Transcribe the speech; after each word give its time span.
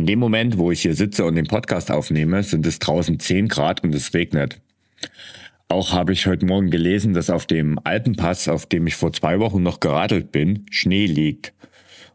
In 0.00 0.06
dem 0.06 0.18
Moment, 0.18 0.56
wo 0.56 0.70
ich 0.70 0.80
hier 0.80 0.94
sitze 0.94 1.26
und 1.26 1.34
den 1.34 1.46
Podcast 1.46 1.90
aufnehme, 1.90 2.42
sind 2.42 2.64
es 2.64 2.78
draußen 2.78 3.20
10 3.20 3.48
Grad 3.48 3.84
und 3.84 3.94
es 3.94 4.14
regnet. 4.14 4.58
Auch 5.68 5.92
habe 5.92 6.14
ich 6.14 6.26
heute 6.26 6.46
Morgen 6.46 6.70
gelesen, 6.70 7.12
dass 7.12 7.28
auf 7.28 7.44
dem 7.44 7.78
Alpenpass, 7.84 8.48
auf 8.48 8.64
dem 8.64 8.86
ich 8.86 8.94
vor 8.94 9.12
zwei 9.12 9.40
Wochen 9.40 9.62
noch 9.62 9.78
geradelt 9.78 10.32
bin, 10.32 10.64
Schnee 10.70 11.04
liegt. 11.04 11.52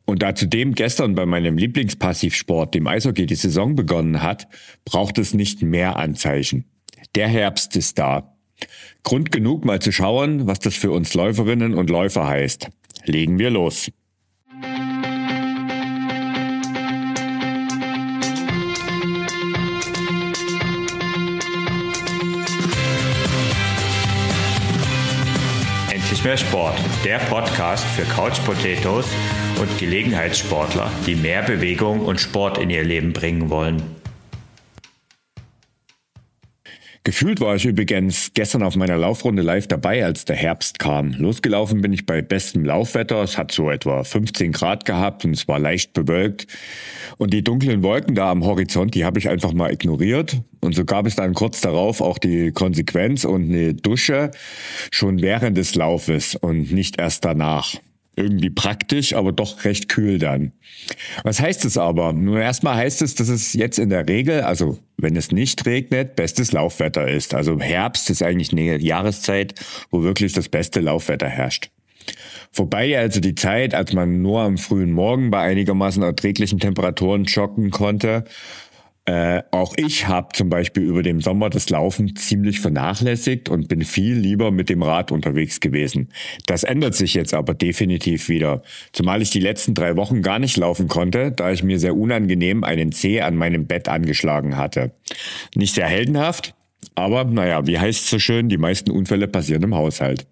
Und 0.03 0.23
da 0.23 0.33
zudem 0.33 0.73
gestern 0.73 1.13
bei 1.13 1.27
meinem 1.27 1.59
Lieblingspassivsport, 1.59 2.73
dem 2.73 2.87
Eishockey, 2.87 3.27
die 3.27 3.35
Saison 3.35 3.75
begonnen 3.75 4.23
hat, 4.23 4.47
braucht 4.83 5.19
es 5.19 5.35
nicht 5.35 5.61
mehr 5.61 5.95
Anzeichen. 5.97 6.65
Der 7.13 7.27
Herbst 7.27 7.75
ist 7.75 7.99
da. 7.99 8.35
Grund 9.03 9.31
genug 9.31 9.63
mal 9.63 9.79
zu 9.79 9.91
schauen, 9.91 10.47
was 10.47 10.57
das 10.57 10.73
für 10.73 10.89
uns 10.89 11.13
Läuferinnen 11.13 11.75
und 11.75 11.91
Läufer 11.91 12.27
heißt. 12.27 12.67
Legen 13.05 13.37
wir 13.37 13.51
los. 13.51 13.91
Mehr 26.25 26.37
Sport, 26.37 26.73
der 27.03 27.19
Podcast 27.19 27.85
für 27.85 28.01
Couch 28.01 28.43
Potatoes 28.45 29.05
und 29.61 29.77
Gelegenheitssportler, 29.77 30.91
die 31.05 31.15
mehr 31.15 31.43
Bewegung 31.43 31.99
und 31.99 32.19
Sport 32.19 32.57
in 32.57 32.71
ihr 32.71 32.83
Leben 32.83 33.13
bringen 33.13 33.51
wollen. 33.51 33.83
Gefühlt 37.05 37.39
war 37.39 37.55
ich 37.55 37.65
übrigens 37.65 38.31
gestern 38.33 38.63
auf 38.63 38.75
meiner 38.75 38.97
Laufrunde 38.97 39.43
live 39.43 39.67
dabei, 39.67 40.03
als 40.03 40.25
der 40.25 40.35
Herbst 40.35 40.79
kam. 40.79 41.11
Losgelaufen 41.11 41.81
bin 41.81 41.93
ich 41.93 42.07
bei 42.07 42.23
bestem 42.23 42.65
Laufwetter. 42.65 43.21
Es 43.21 43.37
hat 43.37 43.51
so 43.51 43.69
etwa 43.69 44.03
15 44.03 44.51
Grad 44.51 44.85
gehabt 44.85 45.23
und 45.23 45.33
es 45.33 45.47
war 45.47 45.59
leicht 45.59 45.93
bewölkt. 45.93 46.47
Und 47.17 47.31
die 47.31 47.43
dunklen 47.43 47.83
Wolken 47.83 48.15
da 48.15 48.31
am 48.31 48.43
Horizont, 48.43 48.95
die 48.95 49.05
habe 49.05 49.19
ich 49.19 49.29
einfach 49.29 49.53
mal 49.53 49.71
ignoriert. 49.71 50.41
Und 50.61 50.73
so 50.73 50.83
gab 50.83 51.05
es 51.05 51.15
dann 51.15 51.35
kurz 51.35 51.61
darauf 51.61 52.01
auch 52.01 52.17
die 52.17 52.51
Konsequenz 52.51 53.23
und 53.23 53.51
eine 53.51 53.75
Dusche 53.75 54.31
schon 54.91 55.21
während 55.21 55.59
des 55.59 55.75
Laufes 55.75 56.33
und 56.33 56.71
nicht 56.71 56.99
erst 56.99 57.23
danach 57.23 57.75
irgendwie 58.15 58.49
praktisch, 58.49 59.13
aber 59.13 59.31
doch 59.31 59.65
recht 59.65 59.89
kühl 59.89 60.19
dann. 60.19 60.51
Was 61.23 61.39
heißt 61.39 61.65
es 61.65 61.77
aber? 61.77 62.13
Nun 62.13 62.37
erstmal 62.37 62.75
heißt 62.75 63.01
es, 63.01 63.15
dass 63.15 63.27
es 63.27 63.53
jetzt 63.53 63.79
in 63.79 63.89
der 63.89 64.07
Regel, 64.07 64.41
also 64.41 64.79
wenn 64.97 65.15
es 65.15 65.31
nicht 65.31 65.65
regnet, 65.65 66.15
bestes 66.15 66.51
Laufwetter 66.51 67.07
ist. 67.07 67.33
Also 67.33 67.59
Herbst 67.59 68.09
ist 68.09 68.23
eigentlich 68.23 68.51
eine 68.51 68.77
Jahreszeit, 68.79 69.55
wo 69.91 70.03
wirklich 70.03 70.33
das 70.33 70.49
beste 70.49 70.79
Laufwetter 70.79 71.27
herrscht. 71.27 71.69
Vorbei 72.51 72.97
also 72.97 73.19
die 73.19 73.35
Zeit, 73.35 73.73
als 73.73 73.91
man 73.91 74.21
nur 74.21 74.41
am 74.41 74.57
frühen 74.57 74.93
Morgen 74.93 75.29
bei 75.29 75.41
einigermaßen 75.41 76.01
erträglichen 76.03 76.59
Temperaturen 76.59 77.25
joggen 77.25 77.69
konnte 77.69 78.23
äh, 79.07 79.43
auch 79.51 79.75
ich 79.77 80.07
habe 80.07 80.29
zum 80.33 80.49
Beispiel 80.49 80.81
über 80.81 81.03
den 81.03 81.19
Sommer 81.19 81.51
das 81.51 81.69
Laufen 81.69 82.15
ziemlich 82.15 82.59
vernachlässigt 82.59 83.49
und 83.49 83.67
bin 83.67 83.83
viel 83.83 84.15
lieber 84.15 84.49
mit 84.49 84.67
dem 84.67 84.81
Rad 84.81 85.11
unterwegs 85.11 85.59
gewesen. 85.59 86.09
Das 86.47 86.63
ändert 86.63 86.95
sich 86.95 87.13
jetzt 87.13 87.35
aber 87.35 87.53
definitiv 87.53 88.29
wieder. 88.29 88.63
Zumal 88.93 89.21
ich 89.21 89.29
die 89.29 89.39
letzten 89.39 89.75
drei 89.75 89.95
Wochen 89.95 90.23
gar 90.23 90.39
nicht 90.39 90.57
laufen 90.57 90.87
konnte, 90.87 91.31
da 91.31 91.51
ich 91.51 91.61
mir 91.61 91.77
sehr 91.77 91.95
unangenehm 91.95 92.63
einen 92.63 92.91
Zeh 92.91 93.21
an 93.21 93.35
meinem 93.35 93.67
Bett 93.67 93.87
angeschlagen 93.89 94.57
hatte. 94.57 94.91
Nicht 95.53 95.75
sehr 95.75 95.87
heldenhaft, 95.87 96.55
aber 96.95 97.25
naja, 97.25 97.67
wie 97.67 97.77
heißt 97.77 98.05
es 98.05 98.09
so 98.09 98.17
schön, 98.17 98.49
die 98.49 98.57
meisten 98.57 98.89
Unfälle 98.89 99.27
passieren 99.27 99.61
im 99.61 99.75
Haushalt. 99.75 100.25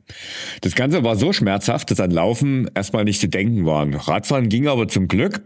Das 0.62 0.74
Ganze 0.74 1.04
war 1.04 1.16
so 1.16 1.32
schmerzhaft, 1.32 1.92
dass 1.92 2.00
an 2.00 2.10
Laufen 2.10 2.72
erstmal 2.74 3.04
nicht 3.04 3.22
zu 3.22 3.28
denken 3.28 3.66
war. 3.68 3.88
Radfahren 4.08 4.50
ging 4.50 4.68
aber 4.68 4.88
zum 4.88 5.08
Glück 5.08 5.44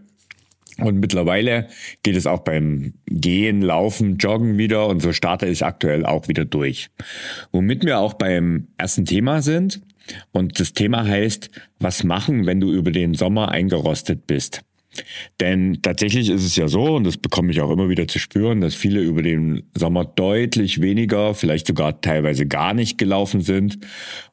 und 0.80 1.00
mittlerweile 1.00 1.68
geht 2.04 2.16
es 2.16 2.28
auch 2.28 2.40
beim 2.40 2.94
Gehen, 3.08 3.62
Laufen, 3.62 4.18
Joggen 4.18 4.58
wieder 4.58 4.88
und 4.88 5.02
so 5.02 5.14
starte 5.14 5.48
ich 5.48 5.66
aktuell 5.66 6.06
auch 6.06 6.28
wieder 6.28 6.46
durch. 6.46 6.90
Womit 7.52 7.86
wir 7.86 8.00
auch 8.00 8.14
beim 8.14 8.68
ersten 8.78 9.06
Thema 9.06 9.42
sind. 9.42 9.82
Und 10.32 10.60
das 10.60 10.74
Thema 10.74 11.06
heißt, 11.06 11.50
was 11.80 12.04
machen, 12.04 12.46
wenn 12.46 12.62
du 12.62 12.72
über 12.72 12.92
den 12.92 13.14
Sommer 13.14 13.52
eingerostet 13.52 14.26
bist? 14.26 14.62
Denn 15.40 15.80
tatsächlich 15.82 16.30
ist 16.30 16.44
es 16.44 16.56
ja 16.56 16.68
so, 16.68 16.96
und 16.96 17.04
das 17.04 17.18
bekomme 17.18 17.52
ich 17.52 17.62
auch 17.62 17.72
immer 17.72 17.90
wieder 17.90 18.08
zu 18.08 18.20
spüren, 18.20 18.62
dass 18.62 18.76
viele 18.76 19.02
über 19.02 19.22
den 19.22 19.64
Sommer 19.76 20.06
deutlich 20.06 20.82
weniger, 20.82 21.34
vielleicht 21.34 21.68
sogar 21.68 22.02
teilweise 22.02 22.48
gar 22.48 22.74
nicht 22.74 22.98
gelaufen 22.98 23.42
sind 23.42 23.80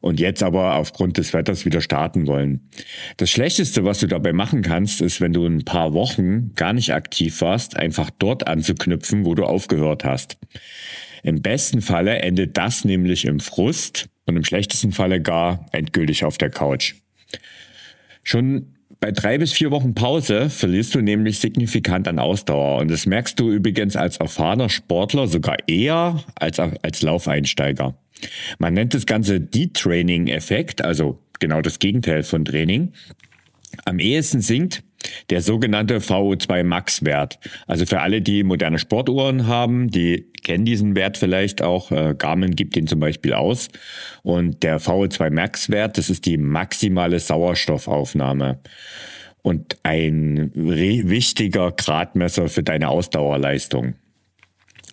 und 0.00 0.20
jetzt 0.20 0.42
aber 0.42 0.76
aufgrund 0.76 1.19
des 1.19 1.32
Wetters 1.32 1.64
wieder 1.64 1.80
starten 1.80 2.26
wollen. 2.26 2.69
Das 3.16 3.30
Schlechteste, 3.30 3.84
was 3.84 4.00
du 4.00 4.06
dabei 4.06 4.32
machen 4.32 4.62
kannst, 4.62 5.00
ist, 5.00 5.20
wenn 5.20 5.32
du 5.32 5.47
ein 5.47 5.64
paar 5.64 5.92
Wochen 5.92 6.53
gar 6.54 6.72
nicht 6.72 6.92
aktiv 6.92 7.41
warst, 7.41 7.76
einfach 7.76 8.10
dort 8.19 8.47
anzuknüpfen, 8.47 9.24
wo 9.24 9.34
du 9.34 9.44
aufgehört 9.44 10.04
hast. 10.04 10.38
Im 11.22 11.41
besten 11.41 11.80
Falle 11.80 12.19
endet 12.19 12.56
das 12.56 12.84
nämlich 12.84 13.24
im 13.24 13.41
Frust 13.41 14.08
und 14.26 14.36
im 14.36 14.44
schlechtesten 14.44 14.92
Falle 14.92 15.22
gar 15.22 15.66
endgültig 15.72 16.24
auf 16.24 16.36
der 16.36 16.50
Couch. 16.50 16.94
Schon 18.22 18.73
bei 19.04 19.12
drei 19.12 19.37
bis 19.37 19.53
vier 19.53 19.70
Wochen 19.70 19.94
Pause 19.94 20.48
verlierst 20.48 20.94
du 20.94 21.03
nämlich 21.03 21.38
signifikant 21.38 22.09
an 22.09 22.19
Ausdauer. 22.19 22.81
Und 22.81 22.91
das 22.91 23.04
merkst 23.04 23.38
du 23.38 23.50
übrigens 23.50 23.97
als 23.97 24.16
erfahrener 24.16 24.70
Sportler 24.70 25.26
sogar 25.26 25.59
eher 25.66 26.25
als 26.37 26.59
als 26.59 27.03
Laufeinsteiger. 27.03 27.98
Man 28.56 28.72
nennt 28.72 28.94
das 28.94 29.04
Ganze 29.04 29.42
Detraining-Effekt, 29.42 30.82
also 30.82 31.19
genau 31.38 31.60
das 31.60 31.81
Gegenteil 31.81 32.22
von 32.22 32.47
Training. 32.47 32.94
Am 33.84 33.98
ehesten 33.98 34.41
sinkt 34.41 34.82
der 35.30 35.41
sogenannte 35.41 35.98
VO2 35.98 36.64
Max-Wert. 36.64 37.38
Also 37.66 37.86
für 37.86 38.00
alle, 38.00 38.22
die 38.22 38.42
moderne 38.42 38.78
Sportuhren 38.78 39.47
haben, 39.47 39.91
die 39.91 40.32
kennen 40.42 40.64
diesen 40.64 40.94
Wert 40.94 41.19
vielleicht 41.19 41.62
auch. 41.62 41.91
Äh, 41.91 42.14
Garmin 42.16 42.54
gibt 42.54 42.76
den 42.76 42.86
zum 42.86 43.00
Beispiel 43.00 43.34
aus. 43.34 43.69
Und 44.22 44.62
der 44.62 44.80
VO2 44.80 45.30
Max-Wert, 45.30 45.98
das 45.98 46.10
ist 46.10 46.26
die 46.26 46.36
maximale 46.36 47.19
Sauerstoffaufnahme 47.19 48.60
und 49.44 49.76
ein 49.82 50.50
wichtiger 50.54 51.70
Gradmesser 51.70 52.48
für 52.48 52.62
deine 52.62 52.88
Ausdauerleistung. 52.88 53.94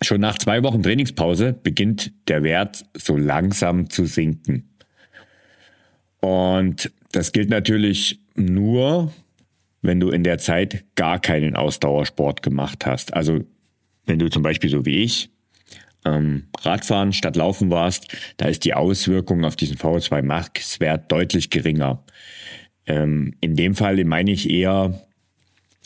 Schon 0.02 0.20
nach 0.20 0.36
zwei 0.36 0.62
Wochen 0.62 0.82
Trainingspause 0.82 1.54
beginnt 1.54 2.12
der 2.28 2.42
Wert 2.42 2.84
so 2.94 3.16
langsam 3.16 3.88
zu 3.88 4.04
sinken. 4.04 4.68
Und 6.20 6.92
das 7.12 7.32
gilt 7.32 7.48
natürlich 7.48 8.20
nur, 8.34 9.12
wenn 9.82 10.00
du 10.00 10.10
in 10.10 10.24
der 10.24 10.38
Zeit 10.38 10.84
gar 10.94 11.20
keinen 11.20 11.56
Ausdauersport 11.56 12.42
gemacht 12.42 12.86
hast. 12.86 13.14
Also 13.14 13.40
wenn 14.06 14.18
du 14.18 14.30
zum 14.30 14.42
Beispiel 14.42 14.70
so 14.70 14.86
wie 14.86 15.02
ich 15.02 15.30
ähm, 16.04 16.44
Radfahren 16.60 17.12
statt 17.12 17.36
Laufen 17.36 17.70
warst, 17.70 18.16
da 18.36 18.46
ist 18.46 18.64
die 18.64 18.74
Auswirkung 18.74 19.44
auf 19.44 19.56
diesen 19.56 19.76
VO2 19.76 20.22
Max-Wert 20.22 21.10
deutlich 21.10 21.50
geringer. 21.50 22.02
Ähm, 22.86 23.34
in 23.40 23.54
dem 23.56 23.74
Fall 23.74 24.02
meine 24.04 24.32
ich 24.32 24.50
eher, 24.50 25.00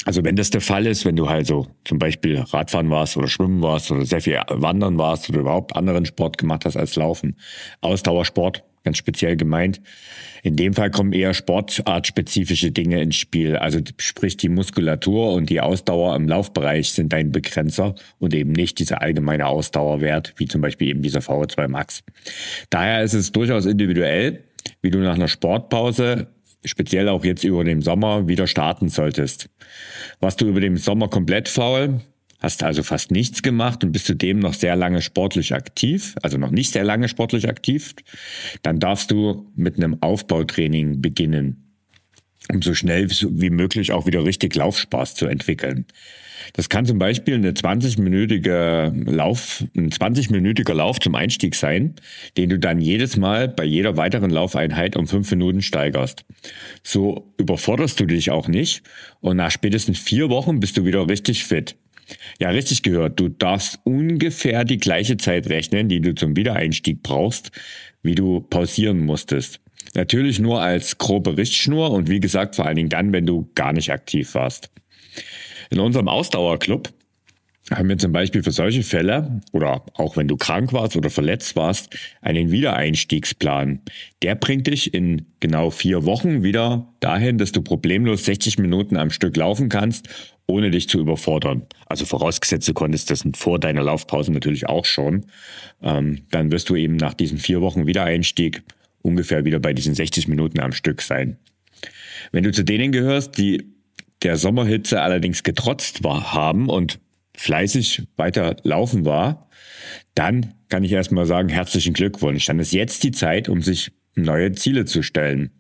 also 0.05 0.25
wenn 0.25 0.37
das 0.37 0.51
der 0.51 0.61
Fall 0.61 0.87
ist, 0.87 1.05
wenn 1.05 1.17
du 1.17 1.29
halt 1.29 1.47
so 1.47 1.67
zum 1.85 1.99
Beispiel 1.99 2.39
Radfahren 2.39 2.91
warst 2.91 3.17
oder 3.17 3.29
Schwimmen 3.29 3.63
warst 3.63 3.91
oder 3.91 4.05
sehr 4.05 4.21
viel 4.21 4.41
Wandern 4.49 4.99
warst 4.99 5.29
oder 5.29 5.41
überhaupt 5.41 5.77
anderen 5.77 6.07
Sport 6.07 6.39
gemacht 6.39 6.65
hast 6.65 6.77
als 6.77 6.97
Laufen, 6.97 7.37
Ausdauersport, 7.81 8.63
ganz 8.87 8.97
speziell 8.97 9.37
gemeint. 9.37 9.83
In 10.43 10.57
dem 10.57 10.73
Fall 10.73 10.91
kommen 10.91 11.13
eher 11.13 11.35
sportartspezifische 11.35 12.71
Dinge 12.71 13.03
ins 13.03 13.17
Spiel. 13.17 13.57
Also 13.57 13.81
sprich 13.99 14.39
die 14.39 14.49
Muskulatur 14.49 15.35
und 15.35 15.51
die 15.51 15.61
Ausdauer 15.61 16.17
im 16.17 16.29
Laufbereich 16.29 16.93
sind 16.93 17.13
dein 17.13 17.33
Begrenzer 17.33 17.97
und 18.19 18.33
eben 18.33 18.53
nicht 18.53 18.79
dieser 18.79 19.03
allgemeine 19.03 19.47
Ausdauerwert, 19.47 20.33
wie 20.37 20.47
zum 20.47 20.63
Beispiel 20.63 20.89
eben 20.89 21.03
dieser 21.03 21.21
VO2 21.21 21.69
Max. 21.69 22.03
Daher 22.71 23.03
ist 23.03 23.13
es 23.13 23.33
durchaus 23.33 23.67
individuell, 23.67 24.45
wie 24.81 24.91
du 24.91 24.99
nach 24.99 25.17
einer 25.17 25.29
Sportpause 25.29 26.29
speziell 26.65 27.09
auch 27.09 27.25
jetzt 27.25 27.45
über 27.45 27.65
den 27.65 27.83
Sommer 27.83 28.29
wieder 28.29 28.47
starten 28.47 28.89
solltest. 28.89 29.49
Was 30.21 30.37
du 30.37 30.47
über 30.47 30.61
den 30.61 30.77
Sommer 30.77 31.09
komplett 31.09 31.49
faul, 31.49 32.01
hast 32.41 32.63
also 32.63 32.83
fast 32.83 33.11
nichts 33.11 33.43
gemacht 33.43 33.83
und 33.85 33.93
bist 33.93 34.07
zudem 34.07 34.39
noch 34.39 34.55
sehr 34.55 34.77
lange 34.77 35.03
sportlich 35.03 35.55
aktiv, 35.55 36.15
also 36.23 36.39
noch 36.39 36.51
nicht 36.51 36.73
sehr 36.73 36.85
lange 36.85 37.09
sportlich 37.09 37.49
aktiv, 37.49 37.95
dann 38.63 38.79
darfst 38.79 39.11
du 39.11 39.51
mit 39.55 39.77
einem 39.77 40.03
Aufbautraining 40.03 41.01
beginnen, 41.01 41.75
um 42.53 42.63
so 42.63 42.75
schnell 42.75 43.09
wie 43.11 43.51
möglich 43.51 43.93
auch 43.93 44.07
wieder 44.07 44.25
richtig 44.25 44.55
Laufspaß 44.55 45.15
zu 45.15 45.27
entwickeln. 45.27 45.87
Das 46.53 46.69
kann 46.69 46.87
zum 46.87 46.99
Beispiel 46.99 47.35
eine 47.35 47.53
20-minütige 47.53 49.11
Lauf, 49.11 49.65
ein 49.77 49.91
20-minütiger 49.91 50.75
Lauf 50.75 51.01
zum 51.01 51.15
Einstieg 51.15 51.55
sein, 51.55 51.95
den 52.37 52.51
du 52.51 52.59
dann 52.59 52.81
jedes 52.81 53.17
Mal 53.17 53.49
bei 53.49 53.65
jeder 53.65 53.97
weiteren 53.97 54.31
Laufeinheit 54.31 54.97
um 54.97 55.07
fünf 55.07 55.31
Minuten 55.31 55.63
steigerst. 55.63 56.25
So 56.83 57.33
überforderst 57.39 57.99
du 57.99 58.07
dich 58.07 58.31
auch 58.31 58.49
nicht 58.49 58.83
und 59.21 59.37
nach 59.37 59.51
spätestens 59.51 59.99
vier 59.99 60.31
Wochen 60.31 60.61
bist 60.61 60.77
du 60.77 60.85
wieder 60.85 61.09
richtig 61.09 61.45
fit. 61.45 61.77
Ja, 62.39 62.51
richtig 62.51 62.83
gehört. 62.83 63.19
Du 63.19 63.29
darfst 63.29 63.81
ungefähr 63.85 64.65
die 64.65 64.79
gleiche 64.79 65.17
Zeit 65.17 65.49
rechnen, 65.49 65.89
die 65.89 66.01
du 66.01 66.15
zum 66.15 66.37
Wiedereinstieg 66.37 67.03
brauchst, 67.03 67.51
wie 68.03 68.15
du 68.15 68.41
pausieren 68.41 69.01
musstest. 69.01 69.61
Natürlich 69.95 70.39
nur 70.39 70.61
als 70.61 70.99
grobe 70.99 71.37
Richtschnur 71.37 71.91
und 71.91 72.09
wie 72.09 72.21
gesagt 72.21 72.57
vor 72.57 72.67
allen 72.67 72.77
Dingen 72.77 72.89
dann, 72.91 73.13
wenn 73.13 73.27
du 73.27 73.51
gar 73.55 73.73
nicht 73.73 73.91
aktiv 73.91 74.35
warst. 74.35 74.71
In 75.71 75.81
unserem 75.81 76.09
Ausdauerclub 76.09 76.93
haben 77.71 77.89
wir 77.89 77.99
zum 77.99 78.13
Beispiel 78.13 78.43
für 78.43 78.53
solche 78.53 78.83
Fälle 78.83 79.41
oder 79.53 79.83
auch 79.95 80.17
wenn 80.17 80.29
du 80.29 80.37
krank 80.37 80.73
warst 80.73 80.97
oder 80.97 81.11
verletzt 81.11 81.57
warst, 81.57 81.97
einen 82.21 82.53
Wiedereinstiegsplan. 82.53 83.81
Der 84.23 84.37
bringt 84.37 84.69
dich 84.69 84.95
in 84.95 85.27
genau 85.41 85.71
vier 85.71 86.05
Wochen 86.05 86.45
wieder 86.45 86.93
dahin, 87.01 87.39
dass 87.39 87.53
du 87.53 87.63
problemlos 87.63 88.25
60 88.25 88.59
Minuten 88.59 88.97
am 88.97 89.11
Stück 89.11 89.37
laufen 89.37 89.69
kannst, 89.69 90.36
ohne 90.47 90.71
dich 90.71 90.89
zu 90.89 91.01
überfordern. 91.01 91.67
Also 91.87 92.05
vorausgesetzt, 92.05 92.69
du 92.69 92.75
konntest 92.75 93.11
das 93.11 93.25
vor 93.35 93.59
deiner 93.59 93.83
Laufpause 93.83 94.33
natürlich 94.33 94.69
auch 94.69 94.85
schon. 94.85 95.27
Ähm, 95.83 96.23
dann 96.31 96.53
wirst 96.53 96.69
du 96.69 96.77
eben 96.77 96.97
nach 96.97 97.15
diesen 97.15 97.39
vier 97.39 97.61
Wochen 97.61 97.87
Wiedereinstieg 97.87 98.63
ungefähr 99.03 99.45
wieder 99.45 99.59
bei 99.59 99.73
diesen 99.73 99.95
60 99.95 100.29
Minuten 100.29 100.61
am 100.61 100.73
Stück 100.73 101.03
sein. 101.03 101.39
Wenn 102.33 102.45
du 102.45 102.53
zu 102.53 102.65
denen 102.65 102.93
gehörst, 102.93 103.39
die 103.39 103.65
der 104.23 104.37
Sommerhitze 104.37 105.03
allerdings 105.03 105.43
getrotzt 105.43 106.03
war, 106.03 106.33
haben 106.33 106.69
und 106.69 106.99
fleißig 107.37 108.05
weiter 108.17 108.57
laufen 108.63 109.05
war, 109.05 109.49
dann 110.15 110.55
kann 110.69 110.85
ich 110.85 110.93
erstmal 110.93 111.27
sagen, 111.27 111.49
herzlichen 111.49 111.93
Glückwunsch. 111.93 112.47
Dann 112.47 112.59
ist 112.59 112.73
jetzt 112.73 113.05
die 113.05 113.13
Zeit, 113.13 113.49
um 113.49 113.63
sich 113.63 113.93
neue 114.17 114.53
Ziele 114.53 114.87
zu 114.87 115.03
stellen. 115.03 115.51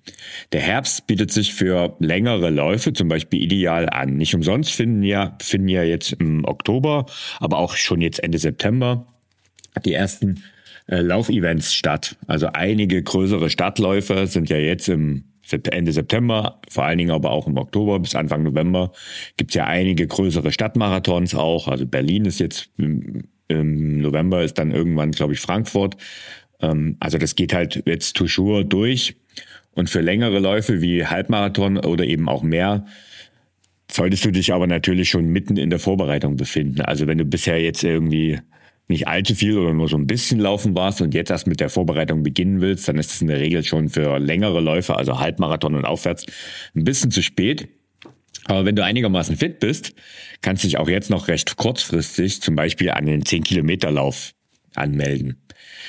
Der 0.52 0.60
Herbst 0.60 1.06
bietet 1.06 1.30
sich 1.30 1.54
für 1.54 1.94
längere 2.00 2.50
Läufe 2.50 2.92
zum 2.92 3.08
Beispiel 3.08 3.42
ideal 3.42 3.88
an. 3.88 4.16
Nicht 4.16 4.34
umsonst 4.34 4.72
finden 4.72 5.02
ja, 5.02 5.36
finden 5.40 5.68
ja 5.68 5.82
jetzt 5.82 6.12
im 6.14 6.44
Oktober, 6.44 7.06
aber 7.38 7.58
auch 7.58 7.76
schon 7.76 8.00
jetzt 8.00 8.22
Ende 8.22 8.38
September 8.38 9.06
die 9.84 9.92
ersten 9.92 10.42
äh, 10.86 11.00
Laufevents 11.00 11.74
statt. 11.74 12.16
Also 12.26 12.48
einige 12.52 13.02
größere 13.02 13.50
Stadtläufe 13.50 14.26
sind 14.26 14.48
ja 14.48 14.56
jetzt 14.56 14.88
im 14.88 15.24
Ende 15.70 15.92
September, 15.92 16.60
vor 16.68 16.84
allen 16.84 16.98
Dingen 16.98 17.12
aber 17.12 17.30
auch 17.30 17.46
im 17.46 17.56
Oktober 17.56 18.00
bis 18.00 18.16
Anfang 18.16 18.42
November 18.42 18.90
gibt 19.36 19.52
es 19.52 19.54
ja 19.54 19.64
einige 19.66 20.06
größere 20.06 20.50
Stadtmarathons 20.50 21.36
auch. 21.36 21.68
Also 21.68 21.86
Berlin 21.86 22.24
ist 22.24 22.40
jetzt 22.40 22.70
im 23.48 24.00
November 24.00 24.42
ist 24.42 24.58
dann 24.58 24.72
irgendwann, 24.72 25.12
glaube 25.12 25.34
ich, 25.34 25.40
Frankfurt. 25.40 25.96
Ähm, 26.60 26.96
also 27.00 27.18
das 27.18 27.34
geht 27.34 27.52
halt 27.52 27.82
jetzt 27.86 28.16
toujours 28.16 28.64
durch. 28.68 29.16
Und 29.72 29.90
für 29.90 30.00
längere 30.00 30.38
Läufe 30.38 30.80
wie 30.80 31.04
Halbmarathon 31.04 31.76
oder 31.78 32.04
eben 32.04 32.28
auch 32.28 32.42
mehr 32.42 32.86
solltest 33.90 34.24
du 34.24 34.30
dich 34.30 34.52
aber 34.52 34.66
natürlich 34.66 35.10
schon 35.10 35.26
mitten 35.26 35.56
in 35.56 35.70
der 35.70 35.78
Vorbereitung 35.78 36.36
befinden. 36.36 36.80
Also 36.80 37.06
wenn 37.06 37.18
du 37.18 37.24
bisher 37.24 37.60
jetzt 37.60 37.84
irgendwie 37.84 38.38
nicht 38.88 39.08
allzu 39.08 39.34
viel 39.34 39.58
oder 39.58 39.72
nur 39.72 39.88
so 39.88 39.96
ein 39.96 40.06
bisschen 40.06 40.38
laufen 40.38 40.74
warst 40.76 41.00
und 41.00 41.14
jetzt 41.14 41.30
erst 41.30 41.46
mit 41.46 41.60
der 41.60 41.70
Vorbereitung 41.70 42.22
beginnen 42.22 42.60
willst, 42.60 42.88
dann 42.88 42.98
ist 42.98 43.12
es 43.12 43.20
in 43.20 43.28
der 43.28 43.40
Regel 43.40 43.64
schon 43.64 43.88
für 43.88 44.18
längere 44.18 44.60
Läufe, 44.60 44.96
also 44.96 45.18
Halbmarathon 45.18 45.74
und 45.74 45.84
aufwärts, 45.84 46.26
ein 46.74 46.84
bisschen 46.84 47.10
zu 47.10 47.22
spät. 47.22 47.68
Aber 48.44 48.64
wenn 48.64 48.76
du 48.76 48.84
einigermaßen 48.84 49.36
fit 49.36 49.58
bist, 49.58 49.92
kannst 50.40 50.62
du 50.62 50.68
dich 50.68 50.78
auch 50.78 50.88
jetzt 50.88 51.10
noch 51.10 51.26
recht 51.26 51.56
kurzfristig 51.56 52.40
zum 52.42 52.54
Beispiel 52.54 52.90
an 52.90 53.06
den 53.06 53.22
10-Kilometer-Lauf 53.22 54.34
anmelden. 54.76 55.36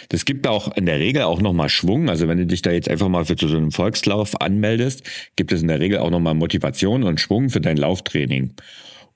Das 0.10 0.26
gibt 0.26 0.48
auch 0.48 0.76
in 0.76 0.86
der 0.86 1.00
Regel 1.00 1.24
auch 1.24 1.42
nochmal 1.42 1.70
Schwung. 1.70 2.10
Also 2.10 2.28
wenn 2.28 2.38
du 2.38 2.46
dich 2.46 2.62
da 2.62 2.72
jetzt 2.72 2.90
einfach 2.90 3.10
mal 3.10 3.26
für 3.26 3.36
so 3.38 3.56
einen 3.56 3.72
Volkslauf 3.72 4.40
anmeldest, 4.42 5.04
gibt 5.36 5.52
es 5.52 5.62
in 5.62 5.68
der 5.68 5.80
Regel 5.80 6.00
auch 6.00 6.10
nochmal 6.10 6.36
Motivation 6.36 7.04
und 7.04 7.20
Schwung 7.20 7.50
für 7.50 7.62
dein 7.62 7.78
Lauftraining. 7.78 8.54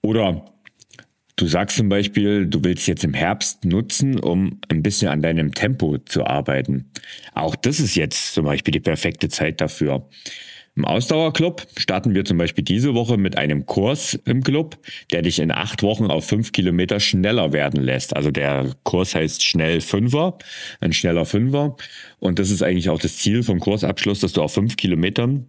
Oder 0.01 0.45
Du 1.41 1.47
sagst 1.47 1.77
zum 1.77 1.89
Beispiel, 1.89 2.45
du 2.45 2.63
willst 2.63 2.87
jetzt 2.87 3.03
im 3.03 3.15
Herbst 3.15 3.65
nutzen, 3.65 4.19
um 4.19 4.59
ein 4.69 4.83
bisschen 4.83 5.07
an 5.07 5.23
deinem 5.23 5.55
Tempo 5.55 5.97
zu 5.97 6.23
arbeiten. 6.23 6.91
Auch 7.33 7.55
das 7.55 7.79
ist 7.79 7.95
jetzt 7.95 8.35
zum 8.35 8.45
Beispiel 8.45 8.73
die 8.73 8.79
perfekte 8.79 9.27
Zeit 9.27 9.59
dafür. 9.59 10.07
Im 10.75 10.85
Ausdauerclub 10.85 11.67
starten 11.75 12.15
wir 12.15 12.23
zum 12.23 12.37
Beispiel 12.37 12.63
diese 12.63 12.93
Woche 12.93 13.17
mit 13.17 13.37
einem 13.37 13.65
Kurs 13.65 14.13
im 14.25 14.41
Club, 14.41 14.77
der 15.11 15.21
dich 15.21 15.39
in 15.39 15.51
acht 15.51 15.83
Wochen 15.83 16.05
auf 16.05 16.25
fünf 16.25 16.53
Kilometer 16.53 17.01
schneller 17.01 17.51
werden 17.51 17.83
lässt. 17.83 18.15
Also 18.15 18.31
der 18.31 18.73
Kurs 18.83 19.13
heißt 19.13 19.43
Schnell 19.43 19.81
Fünfer, 19.81 20.37
ein 20.79 20.93
schneller 20.93 21.25
Fünfer. 21.25 21.75
Und 22.19 22.39
das 22.39 22.51
ist 22.51 22.63
eigentlich 22.63 22.89
auch 22.89 22.99
das 22.99 23.17
Ziel 23.17 23.43
vom 23.43 23.59
Kursabschluss, 23.59 24.21
dass 24.21 24.31
du 24.31 24.41
auf 24.41 24.53
fünf 24.53 24.77
Kilometern 24.77 25.45